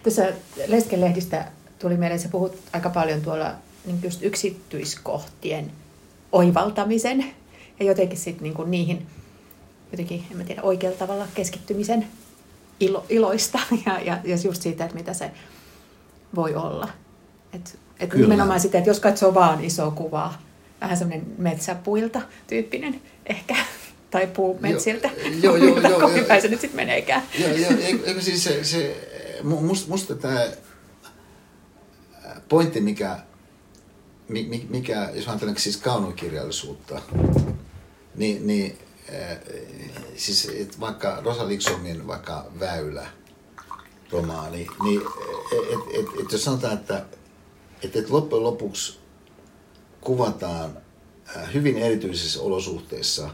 [0.02, 0.32] Tässä
[0.66, 3.54] Leskelehdistä tuli mieleen, että puhut aika paljon tuolla
[3.86, 5.72] niin just yksityiskohtien
[6.32, 7.24] oivaltamisen
[7.80, 9.06] ja jotenkin sitten niin niihin
[9.92, 12.06] jotenkin, en mä tiedä, oikealla tavalla keskittymisen
[12.80, 15.30] ilo, iloista ja, ja, ja just siitä, että mitä se
[16.34, 16.88] voi olla.
[17.52, 20.42] Et, et nimenomaan sitä, että jos katsoo vaan isoa kuvaa,
[20.80, 23.56] vähän semmoinen metsäpuilta tyyppinen ehkä,
[24.10, 25.10] tai puumetsiltä,
[25.42, 27.22] joo, joo, joo, joo, joo, se nyt sitten meneekään.
[27.38, 27.70] Joo, joo,
[28.04, 28.96] eikö siis se, se
[29.42, 30.46] musta, musta tämä
[32.48, 33.18] pointti, mikä,
[34.68, 37.02] mikä jos ajattelen siis kaunokirjallisuutta,
[38.14, 38.78] niin, niin
[39.14, 39.38] äh,
[40.16, 43.06] siis et vaikka Rosa Liksomin vaikka Väylä
[44.10, 45.00] romaani, niin
[45.52, 47.04] et, et, et jos sanotaan, että
[47.82, 48.98] et, et loppujen lopuksi
[50.00, 50.76] kuvataan
[51.36, 53.30] äh, hyvin erityisissä olosuhteissa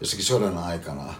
[0.00, 1.14] jossakin sodan aikana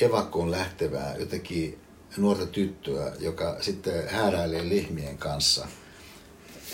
[0.00, 1.78] evakkoon lähtevää jotenkin
[2.16, 5.68] nuorta tyttöä, joka sitten hääräilee lihmien kanssa–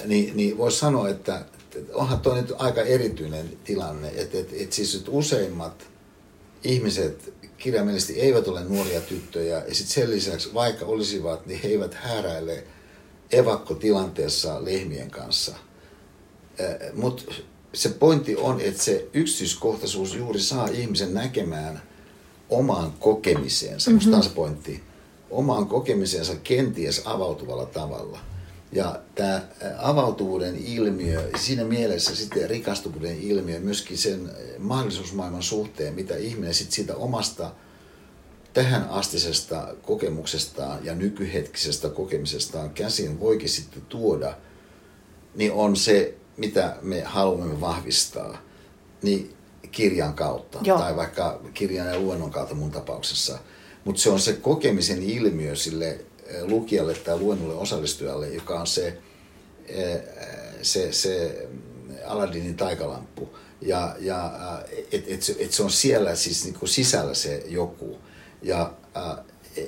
[0.05, 1.45] niin, niin voisi sanoa, että
[1.93, 5.87] onhan tuo nyt aika erityinen tilanne, että, että, että siis että useimmat
[6.65, 11.95] ihmiset kirjaimellisesti eivät ole nuoria tyttöjä ja sitten sen lisäksi, vaikka olisivat, niin he eivät
[11.95, 12.65] hääräile
[13.33, 15.55] evakkotilanteessa lehmien kanssa.
[16.95, 17.23] Mutta
[17.75, 21.83] se pointti on, että se yksityiskohtaisuus juuri saa ihmisen näkemään
[22.49, 24.15] omaan kokemiseensa, mm-hmm.
[24.15, 24.83] on se pointti,
[25.31, 28.19] omaan kokemiseensa kenties avautuvalla tavalla–
[28.73, 29.43] ja tämä
[29.79, 36.97] avautuvuuden ilmiö, siinä mielessä sitten rikastuvuuden ilmiö, myöskin sen mahdollisuusmaailman suhteen, mitä ihminen sitten siitä
[36.97, 37.51] omasta
[38.53, 44.35] tähän astisesta kokemuksestaan ja nykyhetkisestä kokemisestaan käsin voikin sitten tuoda,
[45.35, 48.43] niin on se, mitä me haluamme vahvistaa,
[49.03, 49.35] niin
[49.71, 50.79] kirjan kautta Joo.
[50.79, 53.39] tai vaikka kirjan ja luennon kautta mun tapauksessa.
[53.85, 56.05] Mutta se on se kokemisen ilmiö sille
[56.43, 58.97] lukijalle tai luennolle osallistujalle, joka on se,
[59.69, 60.01] eh,
[60.63, 61.47] se, se
[62.07, 63.29] Aladdinin taikalamppu.
[63.63, 64.33] Ja, ja
[64.93, 67.99] että et, et se on siellä siis niin kuin sisällä se joku.
[68.43, 68.73] Ja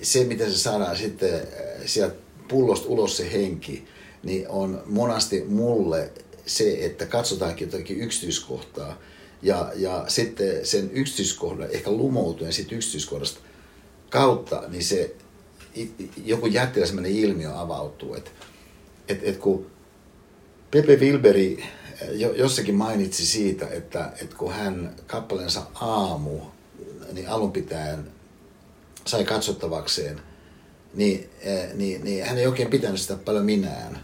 [0.02, 1.46] se, miten se saadaan sitten eh,
[1.86, 2.16] sieltä
[2.48, 3.84] pullosta ulos se henki,
[4.22, 6.10] niin on monasti mulle
[6.46, 8.98] se, että katsotaankin jotakin yksityiskohtaa
[9.42, 13.40] ja, ja sitten sen yksityiskohdan, ehkä lumoutuen siitä yksityiskohdasta
[14.10, 15.14] kautta, niin se
[16.24, 18.14] joku jättiläismäinen ilmiö avautuu.
[18.14, 18.30] Että
[19.08, 19.66] et, et kun
[20.70, 21.64] Pepe Wilberi
[22.10, 26.40] jo, jossakin mainitsi siitä, että, että kun hän kappaleensa aamu,
[27.12, 28.10] niin alun pitäen
[29.06, 30.20] sai katsottavakseen,
[30.94, 34.02] niin, eh, niin, niin hän ei oikein pitänyt sitä paljon minään.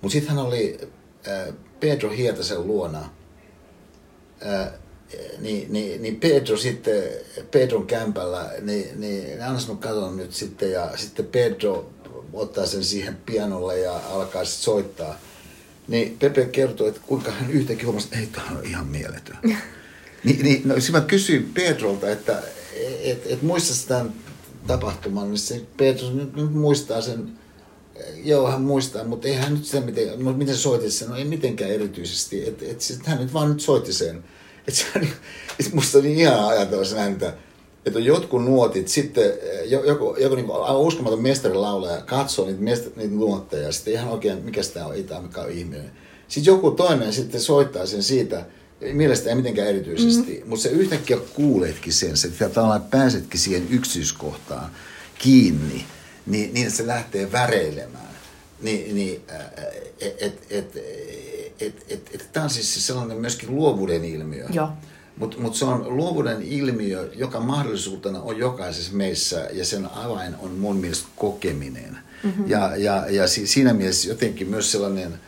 [0.00, 0.78] Mutta sitten hän oli
[1.26, 3.10] eh, Pedro Hietasen luona
[4.40, 4.72] eh,
[5.38, 7.02] niin, niin, niin Pedro sitten,
[7.50, 11.90] Pedron kämpällä, niin, niin mä katon nyt sitten ja sitten Pedro
[12.32, 15.18] ottaa sen siihen pianolle ja alkaa sitten soittaa.
[15.88, 19.38] Niin Pepe kertoo, että kuinka hän yhtäkkiä huomasi, että ei, tämä on ihan mieletön.
[20.24, 22.42] niin, niin, no, mä kysyin Pedrolta, että
[23.02, 24.12] et, et muista tämän
[24.66, 27.28] tapahtuman, niin se Pedro nyt, nyt muistaa sen,
[28.24, 31.70] joo hän muistaa, mutta ei hän nyt sitä miten, miten soitti sen, no ei mitenkään
[31.70, 34.24] erityisesti, että et, et hän nyt vaan nyt soitti sen.
[34.68, 35.12] Että se on, niin,
[35.72, 37.34] musta on niin ihana ajatella se näin, että,
[37.86, 43.14] että jotkut nuotit, sitten eh, joku, joku niin aivan uskomaton mestarilaulaja katsoo niitä, mester, niitä
[43.14, 45.90] nuotteja, ja sitten ihan oikein, mikä tämä on, ei tämä mikä on ihminen.
[46.28, 48.46] Sitten joku toinen sitten soittaa sen siitä,
[48.92, 50.48] mielestäni ei mitenkään erityisesti, mm-hmm.
[50.48, 54.70] mutta se yhtäkkiä kuuletkin sen, se, että tavallaan pääsetkin siihen yksityiskohtaan
[55.18, 55.84] kiinni,
[56.26, 58.14] niin, niin se lähtee väreilemään.
[58.62, 59.20] Niin, niin
[60.00, 60.76] et, et, et,
[61.60, 64.46] et, et, et, tämä on siis sellainen myöskin luovuuden ilmiö.
[64.52, 64.68] Joo.
[65.16, 70.50] Mutta mut se on luovuuden ilmiö, joka mahdollisuutena on jokaisessa meissä ja sen avain on
[70.50, 71.98] mun mielestä kokeminen.
[72.22, 72.50] Mm-hmm.
[72.50, 75.20] Ja, ja, ja siinä mielessä jotenkin myös sellainen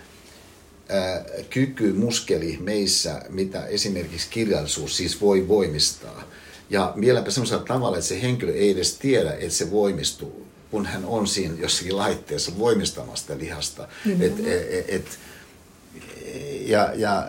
[0.89, 6.25] ää, kyky, muskeli meissä, mitä esimerkiksi kirjallisuus siis voi voimistaa.
[6.71, 11.05] Ja vieläpä semmoisella tavalla, että se henkilö ei edes tiedä, että se voimistuu, kun hän
[11.05, 13.89] on siinä jossakin laitteessa voimistamasta lihasta.
[14.05, 14.23] Mm-hmm.
[14.23, 15.19] Et, et, et,
[16.67, 17.27] ja, ja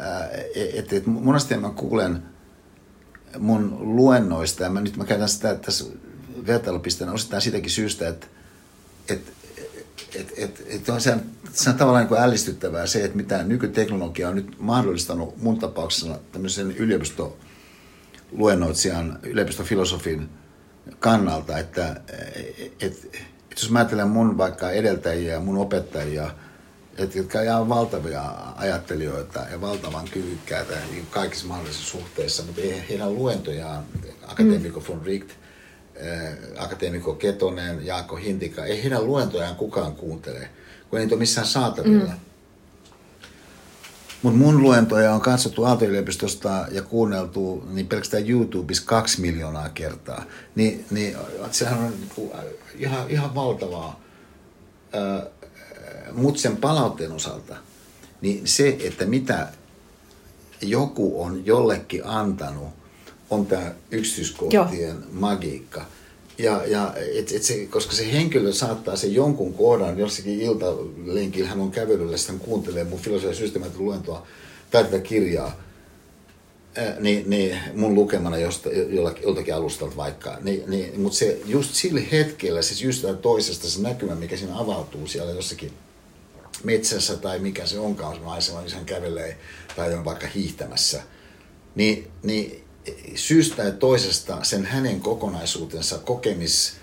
[0.55, 2.23] et, et monesti mä kuulen
[3.39, 5.85] mun luennoista, ja mä, nyt mä käytän sitä tässä
[6.47, 8.27] vertailupisteenä osittain siitäkin syystä, että
[9.09, 9.33] et,
[10.15, 11.17] et, et, et on se,
[11.53, 16.19] se on tavallaan niin kuin ällistyttävää se, että mitä nykyteknologia on nyt mahdollistanut mun tapauksessa
[16.31, 20.29] tämmöisen yliopistoluennoitsijan, yliopistofilosofin
[20.99, 22.01] kannalta, että
[22.35, 23.17] et, et,
[23.51, 26.31] jos mä ajattelen mun vaikka edeltäjiä ja mun opettajia,
[26.97, 28.23] et, jotka on ihan valtavia
[28.55, 33.83] ajattelijoita ja valtavan kyvykkäitä niin kaikissa mahdollisissa suhteissa, mutta ei heidän luentojaan,
[34.27, 35.29] akateemikko von Richt,
[35.95, 40.49] eh, akateemikko Ketonen, Jaakko Hintika, ei heidän luentojaan kukaan kuuntele,
[40.89, 42.13] kun ei niitä ole missään saatavilla.
[42.13, 42.19] Mm.
[44.21, 50.23] Mutta mun luentoja on katsottu Aalto-yliopistosta ja kuunneltu niin pelkästään YouTubessa kaksi miljoonaa kertaa.
[50.55, 51.17] Ni, niin
[51.51, 52.33] sehän on niinku
[52.75, 53.99] ihan, ihan valtavaa.
[56.11, 57.55] Mutta sen palautteen osalta,
[58.21, 59.47] niin se, että mitä
[60.61, 62.69] joku on jollekin antanut,
[63.29, 65.07] on tämä yksityiskohtien Joo.
[65.11, 65.85] magiikka–
[66.37, 71.59] ja, ja et, et se, koska se henkilö saattaa se jonkun kohdan, jossakin iltalenkillä hän
[71.59, 74.27] on kävelyllä, sitten kuuntelee mun filosofia systeemistä luentoa
[74.71, 75.61] tai tätä kirjaa,
[76.75, 80.37] ää, niin, niin mun lukemana josta, jollakin, joltakin alustalta vaikka.
[80.41, 85.07] Niin, niin, Mutta se just sillä hetkellä, siis just toisesta se näkymä, mikä siinä avautuu
[85.07, 85.71] siellä jossakin
[86.63, 89.37] metsässä tai mikä se onkaan se maisema, missä hän kävelee
[89.75, 91.01] tai on vaikka hiihtämässä,
[91.75, 92.63] niin, niin
[93.15, 96.73] syystä tai toisesta sen hänen kokonaisuutensa kokemis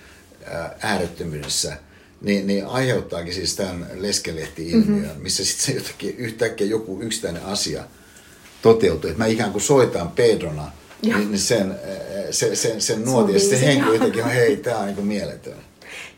[0.80, 1.76] äärettömyydessä,
[2.20, 5.22] niin, niin aiheuttaakin siis tämän leskelehti-ilmiön, mm-hmm.
[5.22, 7.84] missä sitten jotakin, yhtäkkiä joku yksittäinen asia
[8.62, 9.10] toteutuu.
[9.10, 10.72] Että mä ikään kuin soitan Pedrona,
[11.02, 11.74] niin, niin sen,
[12.30, 15.56] sen, sen, sen nuotin, ja sitten henkilö jotenkin on, hei, tämä on niin mieletön.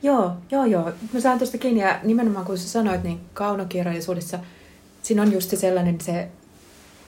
[0.02, 0.92] Joo, joo, joo.
[1.12, 4.38] Mä saan tuosta kiinni, ja nimenomaan kun sä sanoit, niin kaunokirjallisuudessa
[5.02, 6.28] siinä on just se sellainen se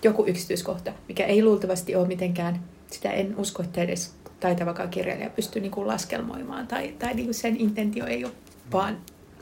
[0.02, 2.60] joku yksityiskohta, mikä ei luultavasti ole mitenkään,
[2.90, 7.34] sitä en usko, että edes taitavakaan kirjailija pystyy niin kuin laskelmoimaan tai, tai niin kuin
[7.34, 8.32] sen intentio ei ole
[8.72, 8.98] vaan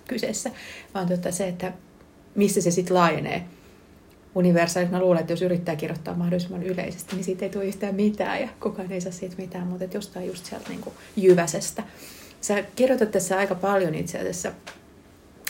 [0.09, 0.51] kyseessä,
[0.95, 1.72] vaan tota se, että
[2.35, 3.45] missä se sitten laajenee
[4.35, 4.91] universaalit.
[4.91, 8.49] Mä luulen, että jos yrittää kirjoittaa mahdollisimman yleisesti, niin siitä ei tule yhtään mitään ja
[8.61, 11.83] kukaan ei saa siitä mitään, mutta jostain just sieltä niin kuin jyväsestä.
[12.41, 14.53] Sä kirjoitat tässä aika paljon itse asiassa,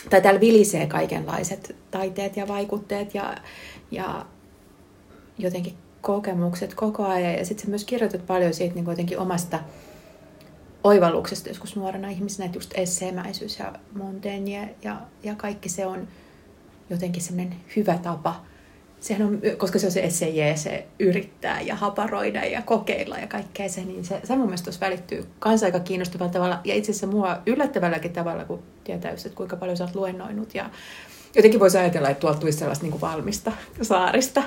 [0.09, 3.37] tai täällä vilisee kaikenlaiset taiteet ja vaikutteet ja,
[3.91, 4.25] ja
[5.37, 7.33] jotenkin kokemukset koko ajan.
[7.33, 9.59] Ja sitten sä myös kirjoitat paljon siitä niin jotenkin omasta
[10.83, 16.07] oivalluksesta joskus nuorena ihmisenä, että just esseemäisyys ja Montaigne ja, ja kaikki se on
[16.89, 18.45] jotenkin semmoinen hyvä tapa.
[18.99, 23.69] Sehän on, koska se on se essayee, se yrittää ja haparoida ja kokeilla ja kaikkea
[23.69, 27.07] se, niin se, se mun mielestä tuossa välittyy kans aika kiinnostavalla tavalla ja itse asiassa
[27.07, 30.69] mua yllättävälläkin tavalla, kun tietää just, että kuinka paljon sä oot luennoinut ja
[31.35, 34.43] jotenkin voisi ajatella, että tuolta tulisi sellaista niin valmista saarista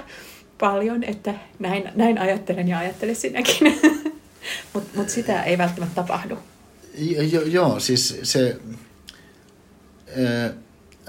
[0.59, 3.81] paljon, että näin, näin ajattelen ja ajattelen sinäkin.
[4.75, 6.39] Mutta mut sitä ei välttämättä tapahdu.
[7.33, 8.57] Jo, joo, siis se,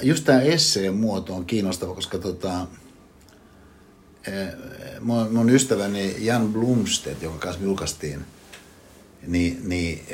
[0.02, 2.68] just tämä esseen muoto on kiinnostava, koska tota,
[5.00, 8.26] mun, mun ystäväni Jan Blomstedt, jonka kanssa julkaistiin
[9.28, 10.06] niin, niin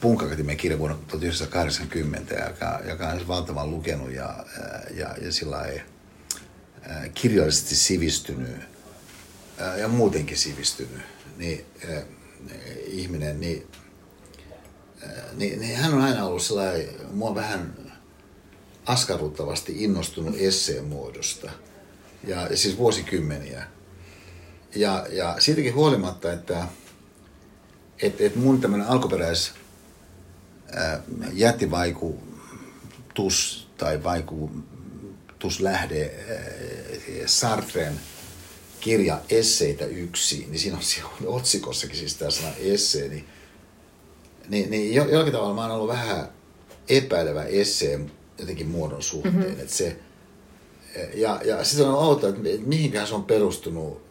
[0.00, 4.44] Punkakatimen kirja vuonna 1980, joka, joka on valtavan lukenut ja,
[4.94, 5.66] ja, ja sillä
[7.14, 8.56] kirjallisesti sivistynyt
[9.78, 11.02] ja muutenkin sivistynyt
[11.36, 12.02] niin, äh,
[12.86, 13.66] ihminen, niin,
[15.32, 17.74] niin, niin hän on aina ollut sellainen, mua vähän
[18.86, 21.50] askarruttavasti innostunut esseen muodosta.
[22.26, 23.66] Ja, ja siis vuosikymmeniä.
[24.74, 26.64] Ja, ja siitäkin huolimatta, että
[28.02, 29.52] et, et mun tämmöinen alkuperäis
[30.72, 31.02] ää,
[31.32, 36.36] jättivaikutus tai vaikutuslähde ää,
[37.26, 38.00] Sartren–
[38.84, 43.24] kirja esseitä yksi, niin siinä on siellä otsikossakin siis tämä sana essee, niin,
[44.48, 46.28] niin, niin jo, jollakin tavalla mä oon ollut vähän
[46.88, 49.34] epäilevä esseen jotenkin muodon suhteen.
[49.34, 49.60] Mm-hmm.
[49.60, 49.96] Että se,
[51.14, 54.04] ja, ja sitten on outoa, että mihinkään se on perustunut.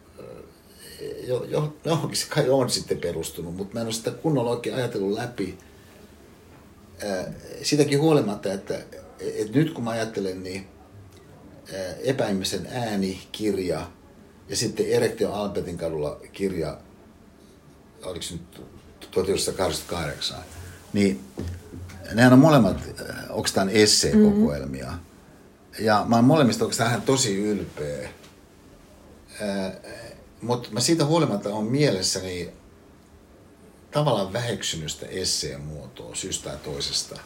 [1.26, 4.76] Jo, jo, johonkin se kai on sitten perustunut, mutta mä en ole sitä kunnolla oikein
[4.76, 5.58] ajatellut läpi.
[7.62, 8.74] Sitäkin huolimatta, että,
[9.20, 10.66] että nyt kun mä ajattelen, niin
[12.02, 13.90] epäihmisen ääni, kirja,
[14.48, 16.78] ja sitten Erektio Albertin kadulla kirja,
[18.04, 18.62] oliko se nyt
[19.10, 20.38] 1988,
[20.92, 21.20] niin
[22.14, 24.86] nehän on molemmat äh, oikeastaan esseekokoelmia.
[24.86, 25.13] Mm-hmm.
[25.78, 28.08] Ja mä oon molemmista oikeastaan tosi ylpeä.
[30.40, 32.52] Mutta mä siitä huolimatta on mielessäni
[33.90, 37.20] tavallaan väheksynystä esseen muotoa syystä tai toisesta.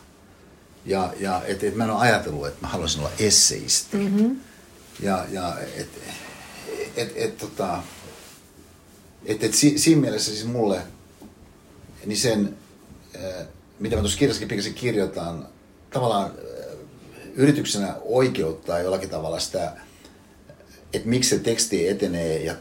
[0.87, 3.97] Ja, ja et, et mä en ole ajatellut, että mä haluaisin olla esseisti.
[3.97, 4.41] Mm-hmm.
[5.01, 5.89] Ja, ja et,
[6.97, 7.83] et, et, tota,
[9.25, 10.83] et, et si, siinä mielessä siis mulle,
[12.07, 12.57] niin sen,
[13.79, 15.49] mitä mä tuossa kirjassakin pikkasen kirjoitan,
[15.91, 16.33] tavallaan
[17.39, 19.73] yrityksenä oikeuttaa jollakin tavalla sitä,
[20.93, 22.55] että miksi se teksti etenee ja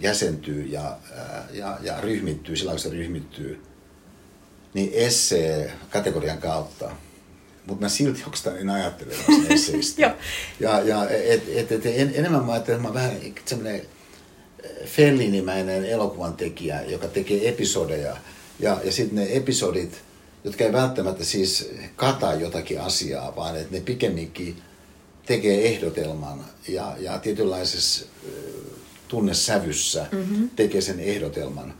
[0.00, 3.62] jäsentyy ja, äh, ja, ja ryhmittyy sillä se ryhmittyy.
[4.74, 6.90] niin essee kategorian kautta.
[7.66, 10.14] Mutta mä silti oikeastaan ajattele vasta esseistä.
[10.60, 13.82] Ja, ja et, et, et, en, enemmän mä ajattelen, että mä vähän semmoinen
[14.84, 18.16] Fellinimäinen elokuvan tekijä, joka tekee episodeja.
[18.60, 20.02] Ja, ja sitten ne episodit,
[20.44, 24.62] jotka ei välttämättä siis kata jotakin asiaa, vaan että ne pikemminkin
[25.26, 28.06] tekee ehdotelman ja, ja tietynlaisessa
[29.08, 30.50] tunnesävyssä mm-hmm.
[30.56, 31.74] tekee sen ehdotelman.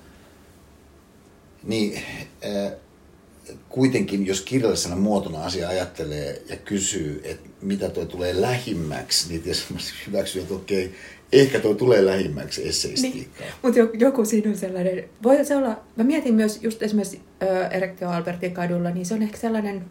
[1.63, 2.03] Niin
[2.45, 2.73] äh,
[3.69, 9.75] kuitenkin, jos kirjallisena muotona asia ajattelee ja kysyy, että mitä tuo tulee lähimmäksi, niin tietysti
[10.07, 10.95] hyväksyy, että okei,
[11.33, 13.47] ehkä tuo tulee lähimmäksi esseistiikkaa.
[13.47, 17.77] Niin, mutta joku siinä on sellainen, voi se olla, mä mietin myös just esimerkiksi äh,
[17.77, 19.85] Erektio Albertin kadulla, niin se on ehkä sellainen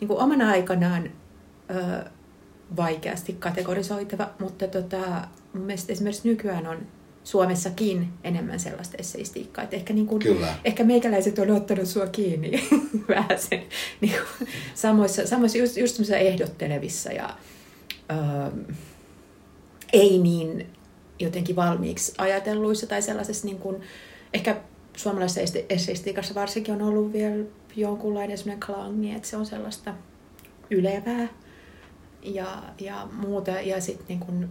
[0.00, 1.10] niin kuin omana aikanaan
[1.70, 2.04] äh,
[2.76, 6.86] vaikeasti kategorisoitava, mutta tota, mun mielestä esimerkiksi nykyään on
[7.24, 9.64] Suomessakin enemmän sellaista esseistiikkaa.
[9.64, 10.54] Että ehkä, niin kuin, Kyllä.
[10.64, 12.50] ehkä meikäläiset on ottanut sua kiinni
[13.08, 13.62] vähän sen,
[14.00, 17.36] niin kuin, samoissa, samoissa just, just ehdottelevissa ja
[18.10, 18.18] öö,
[19.92, 20.66] ei niin
[21.18, 23.82] jotenkin valmiiksi ajatelluissa tai sellaisessa niin kuin,
[24.34, 24.56] ehkä
[24.96, 27.44] suomalaisessa esseistiikassa varsinkin on ollut vielä
[27.76, 29.94] jonkunlainen sellainen klangi, että se on sellaista
[30.70, 31.28] ylevää
[32.22, 33.50] ja, ja muuta.
[33.50, 34.48] Ja sitten niin kun,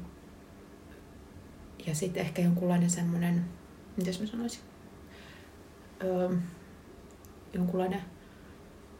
[1.90, 3.46] ja sit ehkä jonkunlainen semmoinen,
[3.98, 4.60] miten mä sanoisin,
[6.04, 6.30] öö,
[7.54, 8.02] jonkunlainen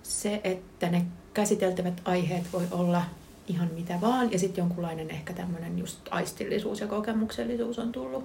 [0.04, 3.06] se, että ne käsiteltävät aiheet voi olla
[3.48, 8.24] ihan mitä vaan, ja sitten jonkunlainen ehkä tämmöinen just aistillisuus ja kokemuksellisuus on tullut.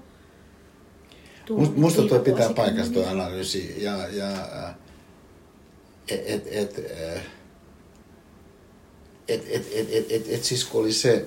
[1.47, 4.31] tullut Musta tuo pitää paikasta tuo analyysi, ja, ja
[6.09, 7.23] et, et, et, et
[9.29, 11.27] et, et, et, et, et, et siis kun oli se,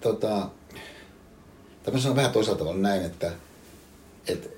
[0.00, 0.50] tota,
[1.88, 3.32] tai mä sanon vähän toisaalta tavalla näin, että
[4.26, 4.50] et,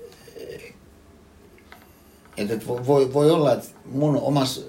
[2.37, 4.61] et, et voi, voi olla, että mun omassa,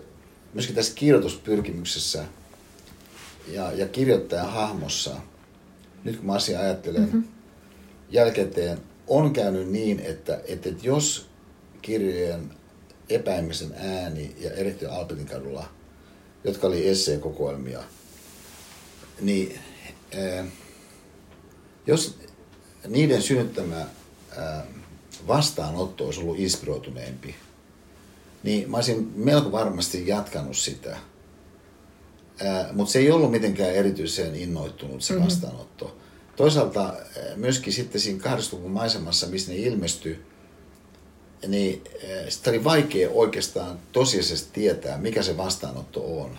[0.55, 2.25] myöskin tässä kirjoituspyrkimyksessä
[3.49, 5.17] ja, ja kirjoittajan hahmossa,
[6.05, 7.25] nyt kun mä asia ajattelen mm-hmm.
[8.11, 11.27] jälkikäteen, on käynyt niin, että, että, että jos
[11.83, 12.51] kirjojen
[13.09, 15.69] epäimisen ääni ja erityisesti Albertin kadulla–
[16.45, 17.83] jotka oli esseekokoelmia,
[19.21, 19.59] niin
[20.15, 20.45] ää,
[21.87, 22.19] jos
[22.89, 23.87] niiden synnyttämä
[25.27, 27.35] vastaanotto olisi ollut inspiroituneempi,
[28.43, 30.97] niin mä olisin melko varmasti jatkanut sitä.
[32.73, 35.25] Mutta se ei ollut mitenkään erityisen innoittunut se mm-hmm.
[35.25, 35.85] vastaanotto.
[35.85, 36.01] Mm-hmm.
[36.37, 36.95] Toisaalta
[37.37, 40.23] myöskin sitten siinä 80 maisemassa, missä ne ilmestyi,
[41.47, 41.85] niin
[42.29, 46.39] sitä oli vaikea oikeastaan tosiasiassa tietää, mikä se vastaanotto on.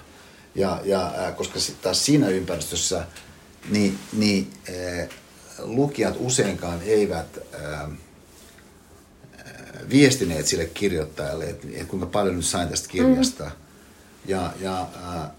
[0.56, 3.06] Ja, ja koska taas siinä ympäristössä
[3.70, 4.54] niin, niin
[5.64, 7.90] lukijat useinkaan eivät äh,
[9.90, 13.44] viestineet sille kirjoittajalle, että, että kuinka paljon nyt sain tästä kirjasta.
[13.44, 13.58] Mm-hmm.
[14.28, 15.30] Ja, ja äh,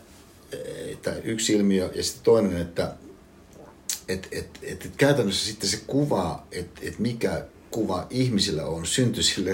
[0.93, 2.95] että yksi ilmiö ja sitten toinen, että
[4.09, 9.22] et, et, et, et käytännössä sitten se kuva, että et mikä kuva ihmisillä on, syntyi
[9.22, 9.53] sille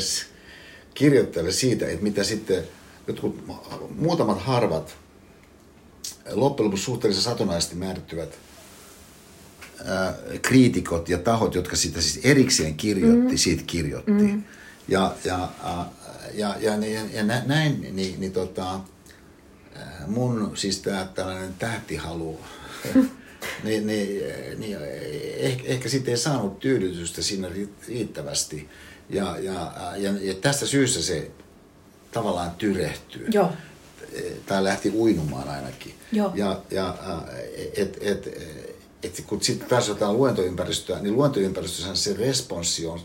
[0.94, 2.64] kirjoittajalle siitä, että mitä sitten
[3.06, 3.44] jotkut
[3.96, 4.96] muutamat harvat
[6.30, 8.38] loppujen lopuksi suhteellisen satunnaisesti määrittyvät
[9.86, 13.38] ää, kriitikot ja tahot, jotka sitä siis erikseen kirjoitti, mm.
[13.38, 14.12] siitä kirjoitti.
[14.12, 14.44] Mm.
[14.88, 15.48] Ja, ja,
[16.34, 18.80] ja, ja, ja, ja näin, niin, niin tota,
[20.06, 22.40] mun siis tämä tällainen tähtihalu,
[23.64, 24.22] niin, niin,
[24.58, 24.78] niin
[25.36, 27.48] ehkä, ehkä sitten ei saanut tyydytystä siinä
[27.88, 28.68] riittävästi.
[29.10, 31.30] Ja, ja, ja, ja tästä syystä se
[32.12, 33.26] tavallaan tyrehtyy.
[33.32, 33.52] Joo.
[34.46, 35.94] Tai lähti uinumaan ainakin.
[36.12, 36.32] Joo.
[36.34, 36.98] Ja, ja
[37.76, 38.28] et, et,
[39.02, 43.00] et, kun sitten taas jotain luentoympäristöä, niin luentoympäristössä se responssi on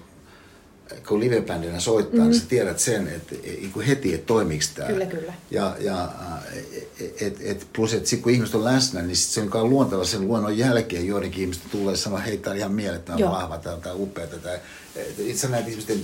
[1.08, 2.32] kun livebändinä soittaa, mm-hmm.
[2.32, 3.36] niin sä tiedät sen, että
[3.88, 4.88] heti, että toimiiko tämä.
[4.88, 5.34] Kyllä, kyllä.
[5.52, 6.10] Ja, ja
[7.22, 10.28] et, et, plus, että sit, kun ihmiset on läsnä, niin sit se on luonteva sen
[10.28, 14.28] luonnon jälkeen joidenkin ihmisten tulee sanoa, hei, tämä on ihan mielettömän vahva, tämä on upeaa.
[15.18, 16.04] Itse näet ihmisten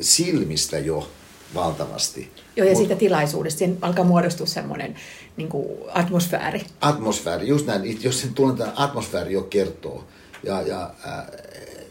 [0.00, 1.10] silmistä jo
[1.54, 2.30] valtavasti.
[2.56, 4.94] Joo, ja Mut, siitä tilaisuudesta siinä alkaa muodostua semmoinen
[5.36, 5.48] niin
[5.94, 6.60] atmosfääri.
[6.80, 7.98] Atmosfääri, just näin.
[8.02, 10.04] Jos sen tunnetaan, atmosfääri jo kertoo.
[10.42, 11.26] Ja, ja äh,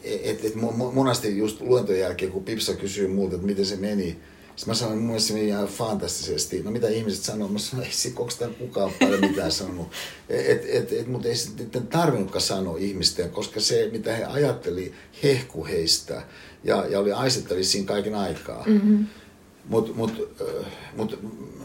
[0.03, 0.55] et, et
[0.93, 4.07] monasti just luentojen jälkeen, kun Pipsa kysyy multa, että miten se meni,
[4.55, 6.63] sitten mä sanoin, mun mielestä se meni ihan fantastisesti.
[6.63, 7.47] No mitä ihmiset sanoo?
[7.47, 9.87] Mä sanoin, ei onko tämä kukaan paljon mitään sanonut.
[10.29, 14.93] Et, et, et, mutta ei sitten tarvinnutkaan sanoa ihmisten, koska se, mitä he ajatteli,
[15.23, 16.21] hehku heistä
[16.63, 18.63] ja, ja oli aistettavissa siinä kaiken aikaa.
[18.67, 19.05] Mm-hmm.
[19.67, 20.37] Mutta mut,
[20.95, 21.19] mut,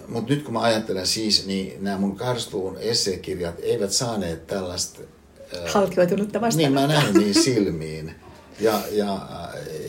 [0.08, 5.00] mut nyt kun mä ajattelen siis, niin nämä mun karstuun esseekirjat eivät saaneet tällaista...
[5.72, 6.58] Halkioitunutta vastaan.
[6.58, 8.14] Niin, mä näin niin silmiin.
[8.60, 9.28] Ja, ja,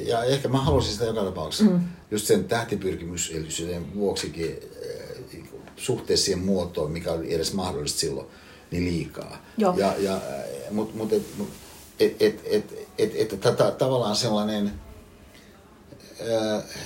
[0.05, 1.71] ja ehkä mä halusin sitä joka tapauksessa.
[1.71, 1.79] Mm.
[2.11, 5.41] just sen tähtipyrkimyksellisyyden vuoksikin äh,
[5.75, 8.27] suhteessa siihen muotoon, mikä oli edes mahdollista silloin,
[8.71, 9.45] niin liikaa.
[9.57, 9.75] Joo.
[9.77, 10.21] Ja, ja,
[10.71, 11.23] Mutta mut, et,
[11.99, 14.71] et, et, et, et, et, et, tavallaan sellainen,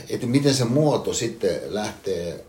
[0.09, 2.45] että miten se muoto sitten lähtee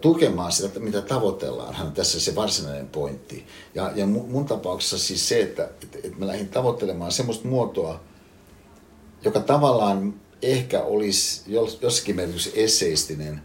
[0.00, 3.46] tukemaan sitä, mitä tavoitellaan, tässä se varsinainen pointti.
[3.74, 8.00] Ja, ja mun tapauksessa siis se, että, että, että mä lähdin tavoittelemaan semmoista muotoa,
[9.22, 11.42] joka tavallaan ehkä olisi
[11.80, 13.42] jossakin merkityksessä esseistinen,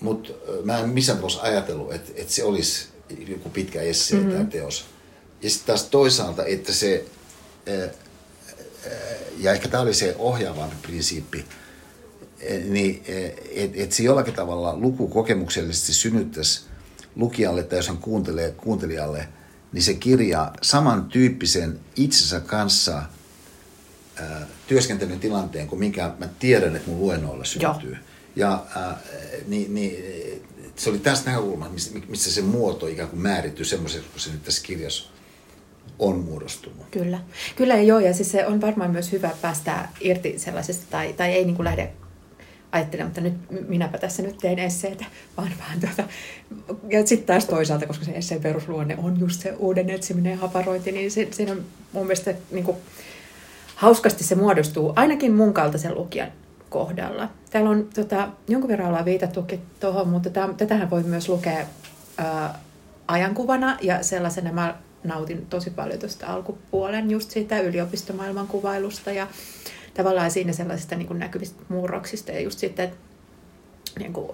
[0.00, 0.32] mutta
[0.64, 2.86] mä en missään tapauksessa ajatellut, että, että se olisi
[3.28, 4.36] joku pitkä essee mm-hmm.
[4.36, 4.84] tai teos.
[5.42, 7.04] Ja sitten taas toisaalta, että se,
[9.38, 11.44] ja ehkä tämä oli se ohjaavampi prinsiippi,
[12.68, 13.02] niin
[13.50, 16.60] että et se jollakin tavalla lukukokemuksellisesti synnyttäisi
[17.16, 19.28] lukijalle tai jos hän kuuntelee kuuntelijalle,
[19.72, 23.02] niin se kirja samantyyppisen itsensä kanssa
[24.16, 27.90] ää, työskentelyn tilanteen kuin minkä mä tiedän, että mun luennoilla syntyy.
[27.90, 28.00] Joo.
[28.36, 29.00] Ja ää,
[29.46, 30.04] niin, niin,
[30.76, 34.42] se oli tästä näkökulmasta, missä, missä se muoto ikään kuin määrittyy semmoiseksi, kun se nyt
[34.42, 35.10] tässä kirjassa
[35.98, 36.86] on muodostunut.
[36.90, 37.18] Kyllä.
[37.56, 41.44] Kyllä joo, ja siis se on varmaan myös hyvä päästä irti sellaisesta, tai, tai ei
[41.44, 41.92] niin kuin lähde
[42.72, 45.04] ajattelemaan, että nyt minäpä tässä nyt teen esseitä,
[45.36, 46.04] vaan vaan tuota,
[46.88, 50.92] ja sitten taas toisaalta, koska se esseen perusluonne on just se uuden etsiminen ja haparointi,
[50.92, 52.76] niin se, se on mun mielestä niin kuin,
[53.74, 56.32] hauskasti se muodostuu, ainakin mun kaltaisen lukijan
[56.68, 57.28] kohdalla.
[57.50, 61.66] Täällä on tota, jonkun verran ollaan viitattukin tuohon, mutta tätähän voi myös lukea
[62.18, 62.58] ää,
[63.08, 64.74] ajankuvana ja sellaisena mä
[65.04, 69.26] nautin tosi paljon tuosta alkupuolen just siitä yliopistomaailman kuvailusta ja
[69.94, 72.96] tavallaan siinä sellaisista niin kuin näkyvistä murroksista ja just sitten, että
[73.98, 74.30] niin kuin,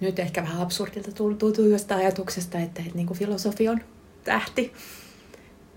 [0.00, 3.80] nyt ehkä vähän absurdilta tuntuu jostain ajatuksesta, että, että niin kuin filosofi on
[4.24, 4.72] tähti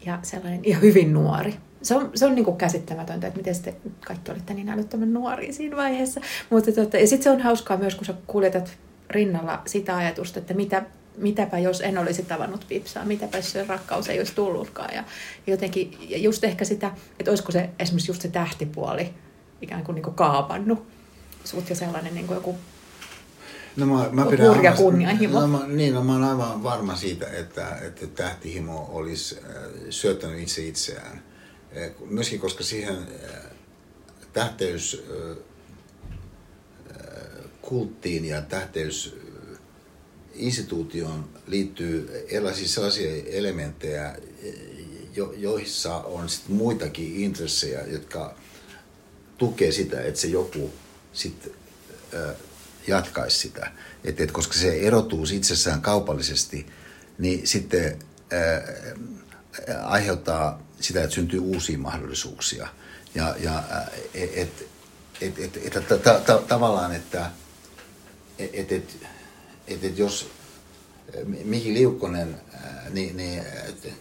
[0.06, 1.56] ja sellainen ja hyvin nuori.
[1.82, 3.76] Se on, se on niin kuin käsittämätöntä, että miten sitten
[4.06, 6.22] kaikki olitte niin älyttömän nuoria siinä vaiheessa.
[6.50, 8.78] Mutta, tota, ja sitten se on hauskaa myös, kun sä kuljetat
[9.10, 10.86] rinnalla sitä ajatusta, että mitä
[11.18, 14.96] mitäpä jos en olisi tavannut Pipsaa, mitäpä jos se rakkaus ei olisi tullutkaan.
[14.96, 15.04] Ja
[15.48, 19.14] jotenkin, ja just ehkä sitä, että olisiko se esimerkiksi just se tähtipuoli
[19.62, 20.88] ikään kuin, niin kuin kaapannut
[21.44, 22.56] sut ja sellainen niin kuin joku
[23.76, 25.40] No mä, mä pidän hurja kunnianhimo.
[25.40, 29.52] No, mä, niin, no, mä olen aivan varma siitä, että, että tähtihimo olisi äh,
[29.90, 31.24] syöttänyt itse itseään.
[31.78, 33.42] Äh, myöskin koska siihen äh,
[34.34, 35.06] tähteys
[37.62, 39.16] kulttiin ja tähteys
[40.36, 44.16] instituutioon liittyy erilaisia sellaisia elementtejä,
[45.16, 48.36] jo, joissa on sit muitakin intressejä, jotka
[49.38, 50.74] tukee sitä, että se joku
[51.14, 51.54] sit,
[52.14, 52.36] äh,
[52.88, 53.72] jatkaisi sitä.
[54.04, 56.66] Et, et koska se erotuu itsessään kaupallisesti,
[57.18, 58.00] niin sitten
[58.34, 58.64] äh,
[59.84, 62.68] aiheuttaa sitä, että syntyy uusia mahdollisuuksia.
[63.16, 63.64] Ja, ja
[64.14, 64.68] et, et,
[65.22, 67.32] et, et, et, et, ta, ta, tavallaan, että
[68.40, 68.98] et, et,
[69.68, 70.28] että et jos
[71.44, 72.36] Miki Liukkonen
[72.94, 73.44] niin, niin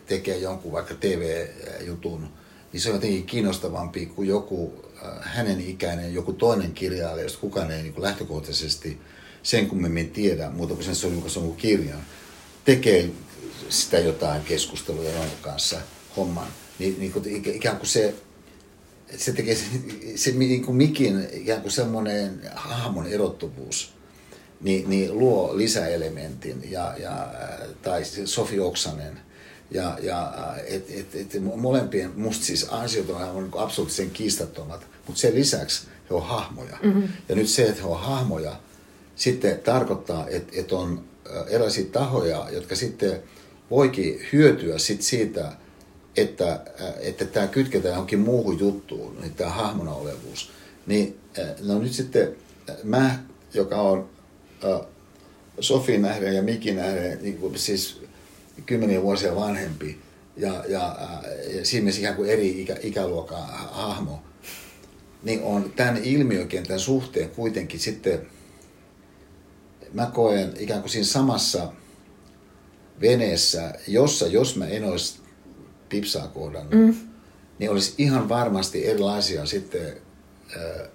[0.06, 2.28] tekee jonkun vaikka TV-jutun,
[2.72, 4.84] niin se on jotenkin kiinnostavampi kuin joku
[5.20, 9.00] hänen ikäinen, joku toinen kirjailija, josta kukaan ei niin lähtökohtaisesti
[9.42, 12.04] sen kummemmin tiedä, muuta kuin sen se on julkaissut kirjan,
[12.64, 13.10] tekee
[13.68, 15.80] sitä jotain keskustelua jonkun kanssa
[16.16, 16.46] homman,
[16.78, 18.14] niin, niin kuin, ikään kuin se,
[19.16, 19.64] se tekee se,
[20.16, 23.92] se niin kuin Mikin ikään kuin semmoinen hahmon erottuvuus,
[24.60, 27.28] niin, niin luo lisäelementin, ja, ja,
[27.82, 29.20] tai Sofi Oksanen,
[29.70, 30.32] ja, ja
[30.66, 36.14] et, et, et, molempien, musta siis ansiot on niin absoluuttisen kiistattomat, mutta sen lisäksi he
[36.14, 36.78] on hahmoja.
[36.82, 37.08] Mm-hmm.
[37.28, 38.56] Ja nyt se, että he on hahmoja,
[39.16, 41.04] sitten tarkoittaa, että, että on
[41.48, 43.22] erilaisia tahoja, jotka sitten
[43.70, 45.52] voikin hyötyä sit siitä,
[46.16, 46.60] että,
[47.00, 50.50] että tämä kytketään johonkin muuhun juttuun, niin tämä hahmona olevuus.
[50.86, 51.20] Niin
[51.62, 52.36] no nyt sitten
[52.82, 53.18] mä,
[53.54, 54.08] joka on
[55.60, 58.02] Sofi nähden ja Miki nähden niin kuin siis
[58.66, 59.98] kymmeniä vuosia vanhempi
[60.36, 60.96] ja, ja,
[61.54, 64.22] ja siinä mielessä ikään kuin eri ikä, ikäluokan hahmo,
[65.22, 68.26] niin on tämän ilmiökentän suhteen kuitenkin sitten,
[69.92, 71.72] mä koen ikään kuin siinä samassa
[73.00, 75.18] veneessä, jossa jos mä en olisi
[75.88, 76.94] Pipsaa kohdannut, mm.
[77.58, 79.96] niin olisi ihan varmasti erilaisia sitten
[80.56, 80.88] ää,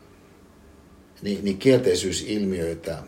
[1.22, 3.03] niin, niin kielteisyysilmiöitä,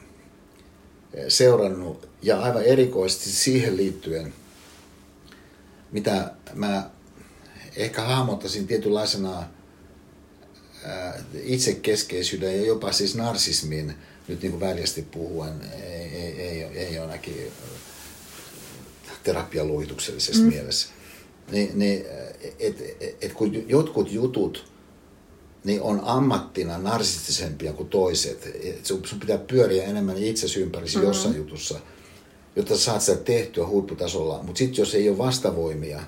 [1.27, 4.33] seurannut ja aivan erikoisesti siihen liittyen,
[5.91, 6.89] mitä mä
[7.75, 9.43] ehkä hahmottaisin tietynlaisena
[11.43, 13.93] itsekeskeisyyden ja jopa siis narsismin,
[14.27, 15.53] nyt niin kuin väljästi puhuen,
[15.83, 17.51] ei, ei, ei, ei ole ainakin
[19.23, 20.49] terapialuohituksellisessa mm.
[20.49, 20.87] mielessä.
[21.51, 22.05] Niin, niin
[22.59, 24.71] et, et, et kun jotkut jutut
[25.63, 28.55] niin on ammattina narsistisempia kuin toiset.
[28.63, 31.07] Et sun sun pitää pyöriä enemmän itsesi ympärisi mm-hmm.
[31.07, 31.79] jossain jutussa,
[32.55, 34.43] jotta saat sitä tehtyä huipputasolla.
[34.43, 36.03] Mutta sitten jos ei ole vastavoimia,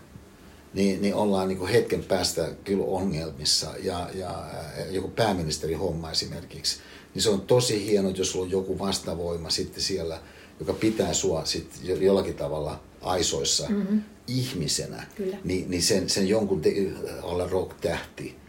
[0.73, 3.67] niin, niin ollaan niin hetken päästä kyllä ongelmissa.
[3.83, 4.45] Ja, ja
[4.91, 6.77] joku pääministeri homma esimerkiksi,
[7.13, 10.19] niin se on tosi hieno, jos sulla on joku vastavoima sitten siellä,
[10.59, 14.01] joka pitää sua sitten jollakin tavalla aisoissa mm-hmm.
[14.27, 15.07] ihmisenä.
[15.15, 15.37] Kyllä.
[15.43, 16.73] Niin, niin sen, sen jonkun te,
[17.21, 18.42] olla rock-tähti,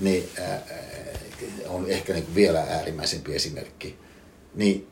[0.00, 0.30] niin
[1.66, 3.98] on ehkä niin vielä äärimmäisempi esimerkki.
[4.54, 4.88] Niin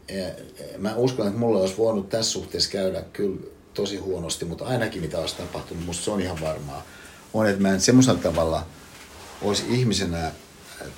[0.79, 3.41] mä uskon, että mulla olisi voinut tässä suhteessa käydä kyllä
[3.75, 6.87] tosi huonosti, mutta ainakin mitä olisi tapahtunut, musta se on ihan varmaa,
[7.35, 8.67] on, että mä en semmoisella tavalla
[9.43, 10.33] olisi ihmisenä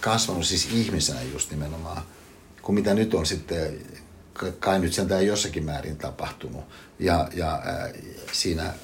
[0.01, 2.03] kasvanut, siis ihmisenä just nimenomaan,
[2.63, 3.81] kuin mitä nyt on sitten
[4.61, 6.65] kai nyt sentään jossakin määrin tapahtunut.
[6.99, 7.93] Ja, ja äh,
[8.33, 8.75] siinä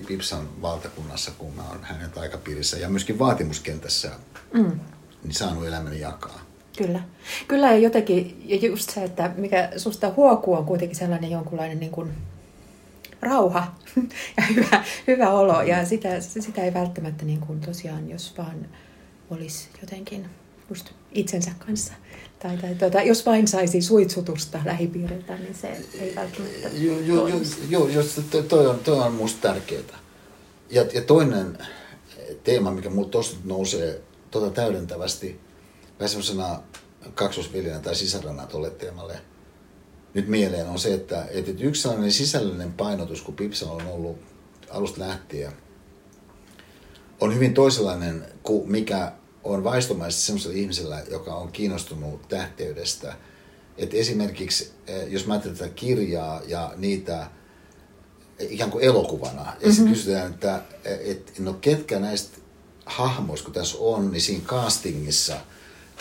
[0.00, 4.10] Pipsan valtakunnassa, kun mä oon hänen taikapiirissä ja myöskin vaatimuskentässä,
[4.54, 4.80] mm.
[5.22, 6.40] niin saanut elämäni jakaa.
[6.78, 7.00] Kyllä.
[7.48, 11.92] Kyllä ja jotenkin, ja just se, että mikä susta huokuu on kuitenkin sellainen jonkunlainen niin
[11.92, 12.12] kuin
[13.20, 13.74] rauha
[14.36, 15.62] ja hyvä, hyvä olo.
[15.62, 18.68] Ja sitä, sitä ei välttämättä niin kuin tosiaan, jos vaan
[19.30, 20.26] olisi jotenkin
[20.68, 21.92] just itsensä kanssa.
[22.38, 25.68] Tai, tai tuota, jos vain saisi suitsutusta lähipiiriltä, niin se
[26.00, 29.98] ei välttämättä Joo, jo, jo, jo, jo, toi, toi, on, toi on musta tärkeää.
[30.70, 31.58] Ja, ja toinen
[32.44, 35.40] teema, mikä mulla tuosta nousee tota täydentävästi,
[35.98, 36.62] vähän semmoisena
[37.14, 39.20] kaksosviljana tai sisarana tuolle teemalle
[40.14, 44.18] nyt mieleen, on se, että, että yksi sellainen sisällöllinen painotus, kun Pipsa on ollut
[44.70, 45.52] alusta lähtien,
[47.20, 49.12] on hyvin toisenlainen kuin mikä
[49.46, 53.14] on vaistomaisesti sellaisella ihmisellä, joka on kiinnostunut tähteydestä.
[53.78, 57.30] Että esimerkiksi, eh, jos mä ajattelen tätä kirjaa ja niitä
[58.38, 59.72] eh, ikään kuin elokuvana, ja mm-hmm.
[59.72, 62.38] sitten kysytään, että et, no ketkä näistä
[62.86, 65.36] hahmoista, kun tässä on, niin siinä castingissa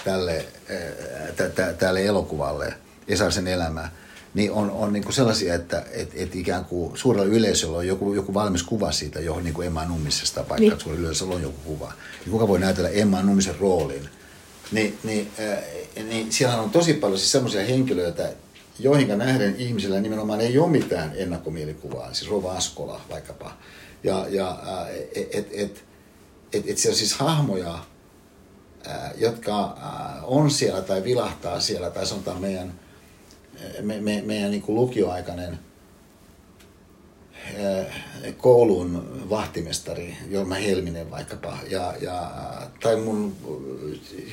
[0.04, 2.74] tälle, eh, tälle elokuvalle,
[3.08, 3.90] Esarsen elämä,
[4.36, 8.14] niin on, on niin kuin sellaisia, että et, et ikään kuin suurella yleisöllä on joku,
[8.14, 10.80] joku valmis kuva siitä, johon niin kuin Emma Nummisesta, vaikka niin.
[10.80, 11.94] suurella yleisöllä on joku kuva.
[12.20, 14.10] Niin kuka voi näytellä Emma Nummisen roolin?
[14.72, 18.30] Niin, niin, äh, niin siellä on tosi paljon siis sellaisia henkilöitä,
[18.80, 23.58] joihin nähden ihmisillä nimenomaan ei ole mitään ennakkomielikuvaa, siis Rova Askola vaikkapa.
[24.04, 25.84] Ja, ja äh, et, et, et,
[26.54, 27.80] et, et siellä on siis hahmoja,
[28.88, 32.74] äh, jotka äh, on siellä tai vilahtaa siellä, tai sanotaan meidän–
[33.82, 35.60] me, me, meidän niin kuin lukioaikainen
[38.38, 42.32] koulun vahtimestari Jorma Helminen vaikkapa, ja, ja,
[42.82, 43.36] tai mun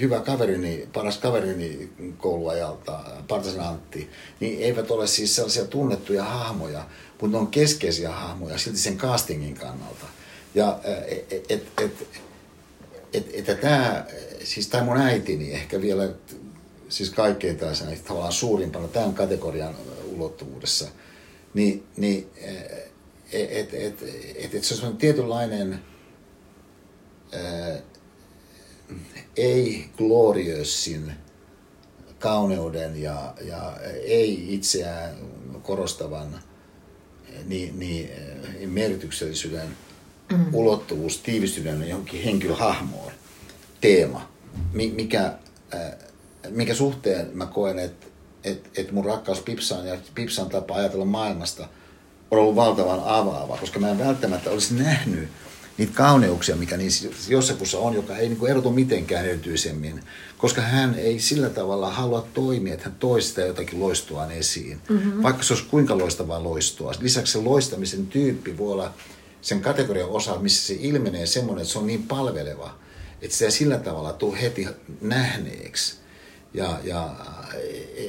[0.01, 4.11] hyvä kaverini, paras kaverini kouluajalta, Partasen Antti,
[4.41, 6.87] niin eivät ole siis sellaisia tunnettuja hahmoja,
[7.20, 10.07] mutta ne on keskeisiä hahmoja silti sen castingin kannalta.
[10.55, 11.93] Ja et, et, et, et,
[13.12, 14.05] et, et, tämä,
[14.45, 16.09] siis tämä mun äitini ehkä vielä
[16.93, 19.74] siis kaikkein tällaisena tavallaan suurimpana tämän kategorian
[20.07, 20.88] ulottuvuudessa,
[21.55, 22.30] niin, niin
[23.32, 24.03] että et, et,
[24.36, 25.78] et, et se on tietynlainen
[29.36, 31.12] ei-gloriössin
[32.18, 35.16] kauneuden ja, ja ei itseään
[35.62, 36.40] korostavan
[37.45, 38.11] niin, niin
[38.66, 39.76] merkityksellisyyden
[40.32, 40.55] mm.
[40.55, 43.12] ulottuvuus tiivistyneen johonkin henkilöhahmoon
[43.80, 44.32] teema,
[44.72, 45.38] mikä
[46.51, 48.07] minkä suhteen mä koen, että
[48.45, 51.68] et, et mun rakkaus Pipsaan ja Pipsan tapa ajatella maailmasta
[52.30, 55.28] on ollut valtavan avaava, koska mä en välttämättä olisi nähnyt
[55.78, 60.03] niitä kauneuksia, mikä niissä jossakussa on, joka ei niin erotu mitenkään erityisemmin,
[60.38, 65.22] koska hän ei sillä tavalla halua toimia, että hän toistaa jotakin loistuaan esiin, mm-hmm.
[65.22, 66.93] vaikka se olisi kuinka loistavaa loistua.
[67.01, 68.95] Lisäksi se loistamisen tyyppi voi olla
[69.43, 72.74] sen kategorian osa, missä se ilmenee semmoinen, että se on niin palveleva,
[73.22, 74.68] että se sillä tavalla tuu heti
[75.01, 76.01] nähneeksi.
[76.55, 77.16] Ja, ja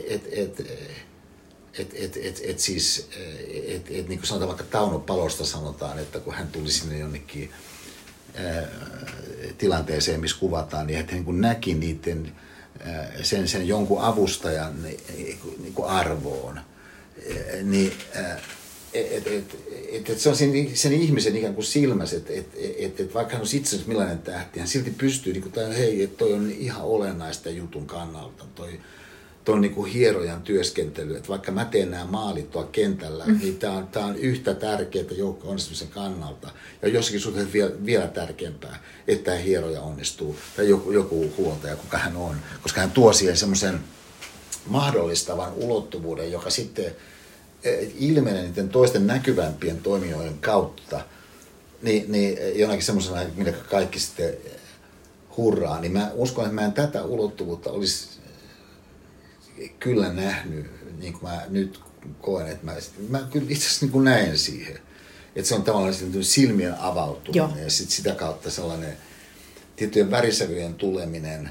[0.07, 0.59] et, et,
[1.79, 3.09] et, et, et, et siis,
[3.67, 7.51] et, et, niin kuin sanotaan vaikka Tauno Palosta sanotaan, että kun hän tuli sinne jonnekin
[8.35, 8.67] ää,
[9.57, 12.35] tilanteeseen, missä kuvataan, niin hän niin näki niiden,
[12.79, 14.99] ää, sen, sen jonkun avustajan niin,
[15.59, 16.59] niin kuin arvoon.
[17.63, 17.93] Niin,
[18.93, 19.55] et, et,
[19.91, 23.33] et, et se on sen, sen ihmisen ikään kuin silmäs, että et, et, et vaikka
[23.33, 26.51] hän on itse millainen tähti, hän silti pystyy, niin kuin, tai hei, että toi on
[26.51, 28.79] ihan olennaista jutun kannalta, toi,
[29.45, 33.39] toi niin kuin hierojan työskentely, että vaikka mä teen nämä maalit tuolla kentällä, mm.
[33.39, 36.51] niin tämä on, tää on yhtä tärkeää joukko onnistumisen kannalta.
[36.81, 41.97] Ja jossakin suhteessa vielä, vielä tärkeämpää, että tämä hieroja onnistuu, tai joku, joku huoltaja, kuka
[41.97, 43.79] hän on, koska hän tuo siihen semmoisen
[44.67, 46.95] mahdollistavan ulottuvuuden, joka sitten
[47.99, 51.05] ilmenee niiden toisten näkyvämpien toimijoiden kautta,
[51.81, 54.33] niin, niin jonakin semmoisena, millä kaikki sitten
[55.37, 58.07] hurraa, niin mä uskon, että mä en tätä ulottuvuutta olisi
[59.79, 60.65] kyllä nähnyt,
[60.99, 61.79] niin kuin mä nyt
[62.21, 62.73] koen, että mä,
[63.09, 64.79] mä kyllä itse asiassa niin näen siihen.
[65.35, 67.63] Että se on tavallaan silmien avautuminen Joo.
[67.63, 68.97] ja sit sitä kautta sellainen
[69.75, 71.49] tiettyjen värisävyjen tuleminen,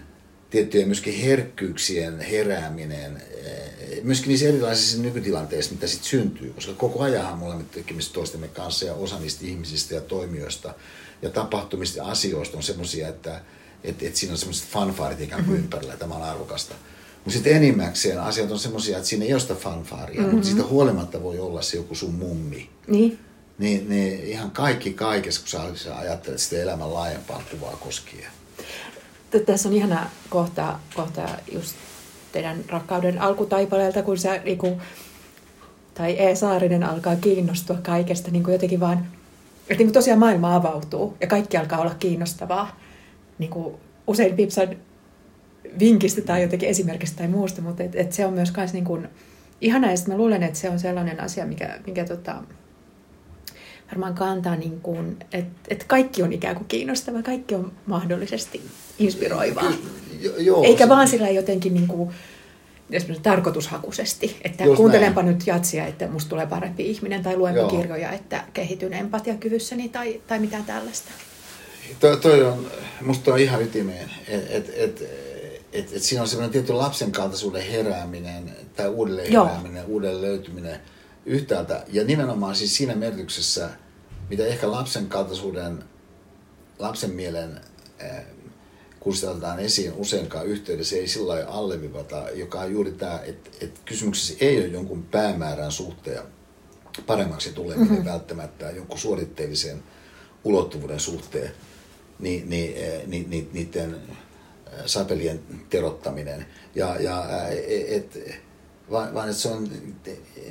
[0.53, 7.39] tiettyjen myöskin herkkyyksien herääminen, eh, myöskin niissä erilaisissa nykytilanteissa, mitä sitten syntyy, koska koko ajan
[7.39, 10.75] me olemme tekemisissä toistemme kanssa ja osa niistä ihmisistä ja toimijoista
[11.23, 13.41] ja tapahtumista ja asioista on semmoisia, että
[13.85, 15.65] et, et siinä on semmoiset fanfaarit ikään kuin mm-hmm.
[15.65, 16.75] ympärillä, tämä on arvokasta.
[17.15, 20.35] Mutta sitten enimmäkseen asiat on semmoisia, että siinä ei ole sitä fanfaaria, mm-hmm.
[20.35, 22.71] mutta siitä huolimatta voi olla se joku sun mummi.
[22.87, 23.19] Niin.
[23.59, 28.31] Niin, niin ihan kaikki kaikessa, kun sä ajattelet sitä elämän laajempaa kuvaa koskien.
[29.39, 31.23] Tässä on ihana kohta, kohta
[31.53, 31.77] just
[32.33, 34.81] teidän rakkauden alkutaipaleelta, kun sä niinku,
[35.95, 36.35] tai E.
[36.35, 38.99] Saarinen alkaa kiinnostua kaikesta niin kuin jotenkin vaan,
[39.63, 42.81] että niin kuin tosiaan maailma avautuu ja kaikki alkaa olla kiinnostavaa.
[43.39, 43.75] Niin kuin
[44.07, 44.77] usein Pipsan
[45.79, 49.09] vinkistä tai jotenkin esimerkistä tai muusta, mutta et, et se on myös kans niin kuin
[49.61, 52.43] ihana ja mä luulen, että se on sellainen asia, mikä, mikä tota,
[53.87, 58.63] varmaan kantaa, niin kuin, että, että kaikki on ikään kuin kiinnostava, kaikki on mahdollisesti
[59.05, 59.73] inspiroivaa.
[60.21, 60.89] Jo, joo, Eikä se...
[60.89, 62.11] vaan sillä jotenkin niin kuin,
[63.23, 65.35] tarkoitushakuisesti, että Just kuuntelenpa näin.
[65.35, 67.71] nyt jatsia, että musta tulee parempi ihminen, tai luenpa Joo.
[67.71, 71.11] kirjoja, että kehityn empatiakyvyssäni, tai, tai mitä tällaista.
[72.01, 72.67] Toi, toi on,
[73.01, 75.03] musta on ihan ytimeen, että et, et,
[75.73, 79.47] et, et siinä on semmoinen tietty lapsen kaltaisuuden herääminen, tai uudelleen Joo.
[79.47, 80.81] herääminen, uudelleen löytyminen
[81.27, 83.69] yhtäältä, ja nimenomaan siis siinä merkityksessä,
[84.31, 85.85] mitä ehkä lapsen kaltaisuuden,
[86.79, 87.61] lapsen mielen
[89.03, 94.35] kursteltaan esiin useinkaan yhteydessä, ei sillä lailla allevivata, joka on juuri tämä, että, että kysymyksessä
[94.41, 96.23] ei ole jonkun päämäärän suhteen
[97.07, 98.05] paremmaksi tuleminen mm-hmm.
[98.05, 99.83] välttämättä jonkun suoritteellisen
[100.45, 101.51] ulottuvuuden suhteen,
[102.19, 102.75] niin, niin,
[103.07, 103.97] niin, niin niiden
[104.87, 106.47] sapelien terottaminen.
[106.75, 107.27] Ja, ja
[107.89, 108.19] et,
[108.91, 109.69] vaan, vaan että se on,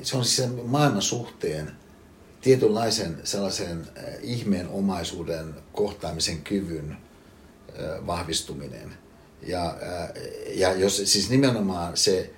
[0.03, 1.71] se on siis maailman suhteen
[2.41, 3.87] tietynlaisen sellaisen
[4.21, 6.97] ihmeen omaisuuden kohtaamisen kyvyn
[8.07, 8.93] vahvistuminen.
[9.47, 9.77] Ja,
[10.53, 12.33] ja jos siis nimenomaan se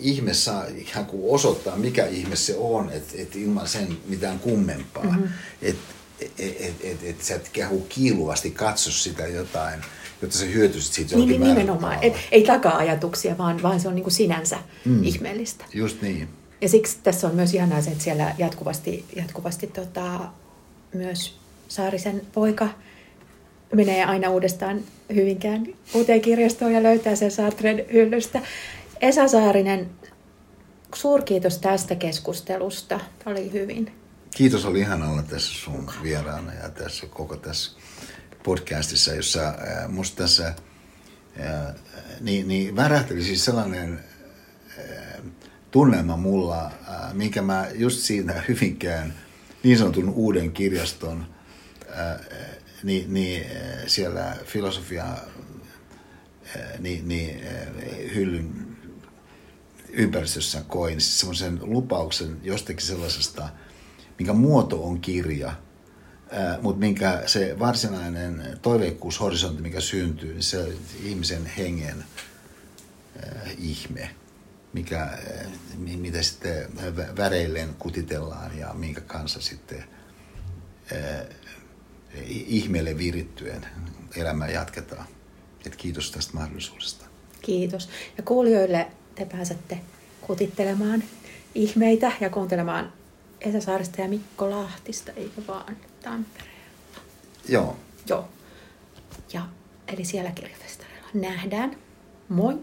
[0.00, 5.04] ihme saa ikään kuin osoittaa, mikä ihme se on, että et ilman sen mitään kummempaa.
[5.04, 5.28] Mm-hmm.
[5.62, 9.80] Että et, et, et, et sä et kehu kiiluvasti katso sitä jotain,
[10.22, 11.98] jotta sä hyötyisit siitä niin, niin, nimenomaan.
[12.02, 15.04] Et, ei taka-ajatuksia, vaan, vaan se on niin kuin sinänsä mm.
[15.04, 15.64] ihmeellistä.
[15.74, 16.28] Just niin.
[16.60, 20.20] Ja siksi tässä on myös ihanaa se, että siellä jatkuvasti, jatkuvasti tota,
[20.94, 21.36] myös
[21.68, 22.68] Saarisen poika
[23.74, 24.80] menee aina uudestaan
[25.14, 28.40] Hyvinkään uuteen kirjastoon ja löytää sen Sartren hyllystä.
[29.00, 29.90] Esa Saarinen,
[30.94, 33.00] suurkiitos tästä keskustelusta.
[33.26, 33.92] Oli hyvin.
[34.36, 37.72] Kiitos, oli ihan olla tässä sun vieraana ja tässä koko tässä
[38.42, 41.74] podcastissa, jossa äh, musta tässä äh,
[42.20, 44.00] niin, niin värähteli siis sellainen
[44.78, 44.84] äh,
[45.70, 46.70] tunnelma mulla,
[47.12, 49.14] minkä mä just siinä Hyvinkään
[49.62, 51.26] niin sanotun uuden kirjaston
[52.86, 53.46] niin, niin
[53.86, 55.04] siellä filosofia
[56.78, 57.40] niin, niin,
[58.14, 58.76] hyllyn
[59.88, 61.00] ympäristössä koin.
[61.00, 63.48] Siis semmoisen lupauksen jostakin sellaisesta,
[64.18, 65.52] minkä muoto on kirja,
[66.62, 70.72] mutta minkä se varsinainen toiveikkuushorisontti, mikä syntyy, niin se on
[71.04, 72.04] ihmisen hengen
[73.58, 74.10] ihme,
[74.72, 75.18] mikä,
[75.76, 76.68] mitä sitten
[77.16, 79.84] väreilleen kutitellaan ja minkä kanssa sitten
[82.26, 83.66] ihmeelle virittyen
[84.16, 85.06] elämää jatketaan.
[85.66, 87.04] Et kiitos tästä mahdollisuudesta.
[87.42, 87.88] Kiitos.
[88.16, 89.80] Ja kuulijoille te pääsette
[90.20, 91.04] kutittelemaan
[91.54, 92.92] ihmeitä ja kuuntelemaan
[93.40, 96.52] Esa Saarista ja Mikko Lahtista, eikö vaan Tampereella?
[97.48, 97.76] Joo.
[98.08, 98.28] Joo.
[99.32, 99.46] Ja,
[99.88, 101.76] eli siellä kirjafestareilla nähdään.
[102.28, 102.58] Moi!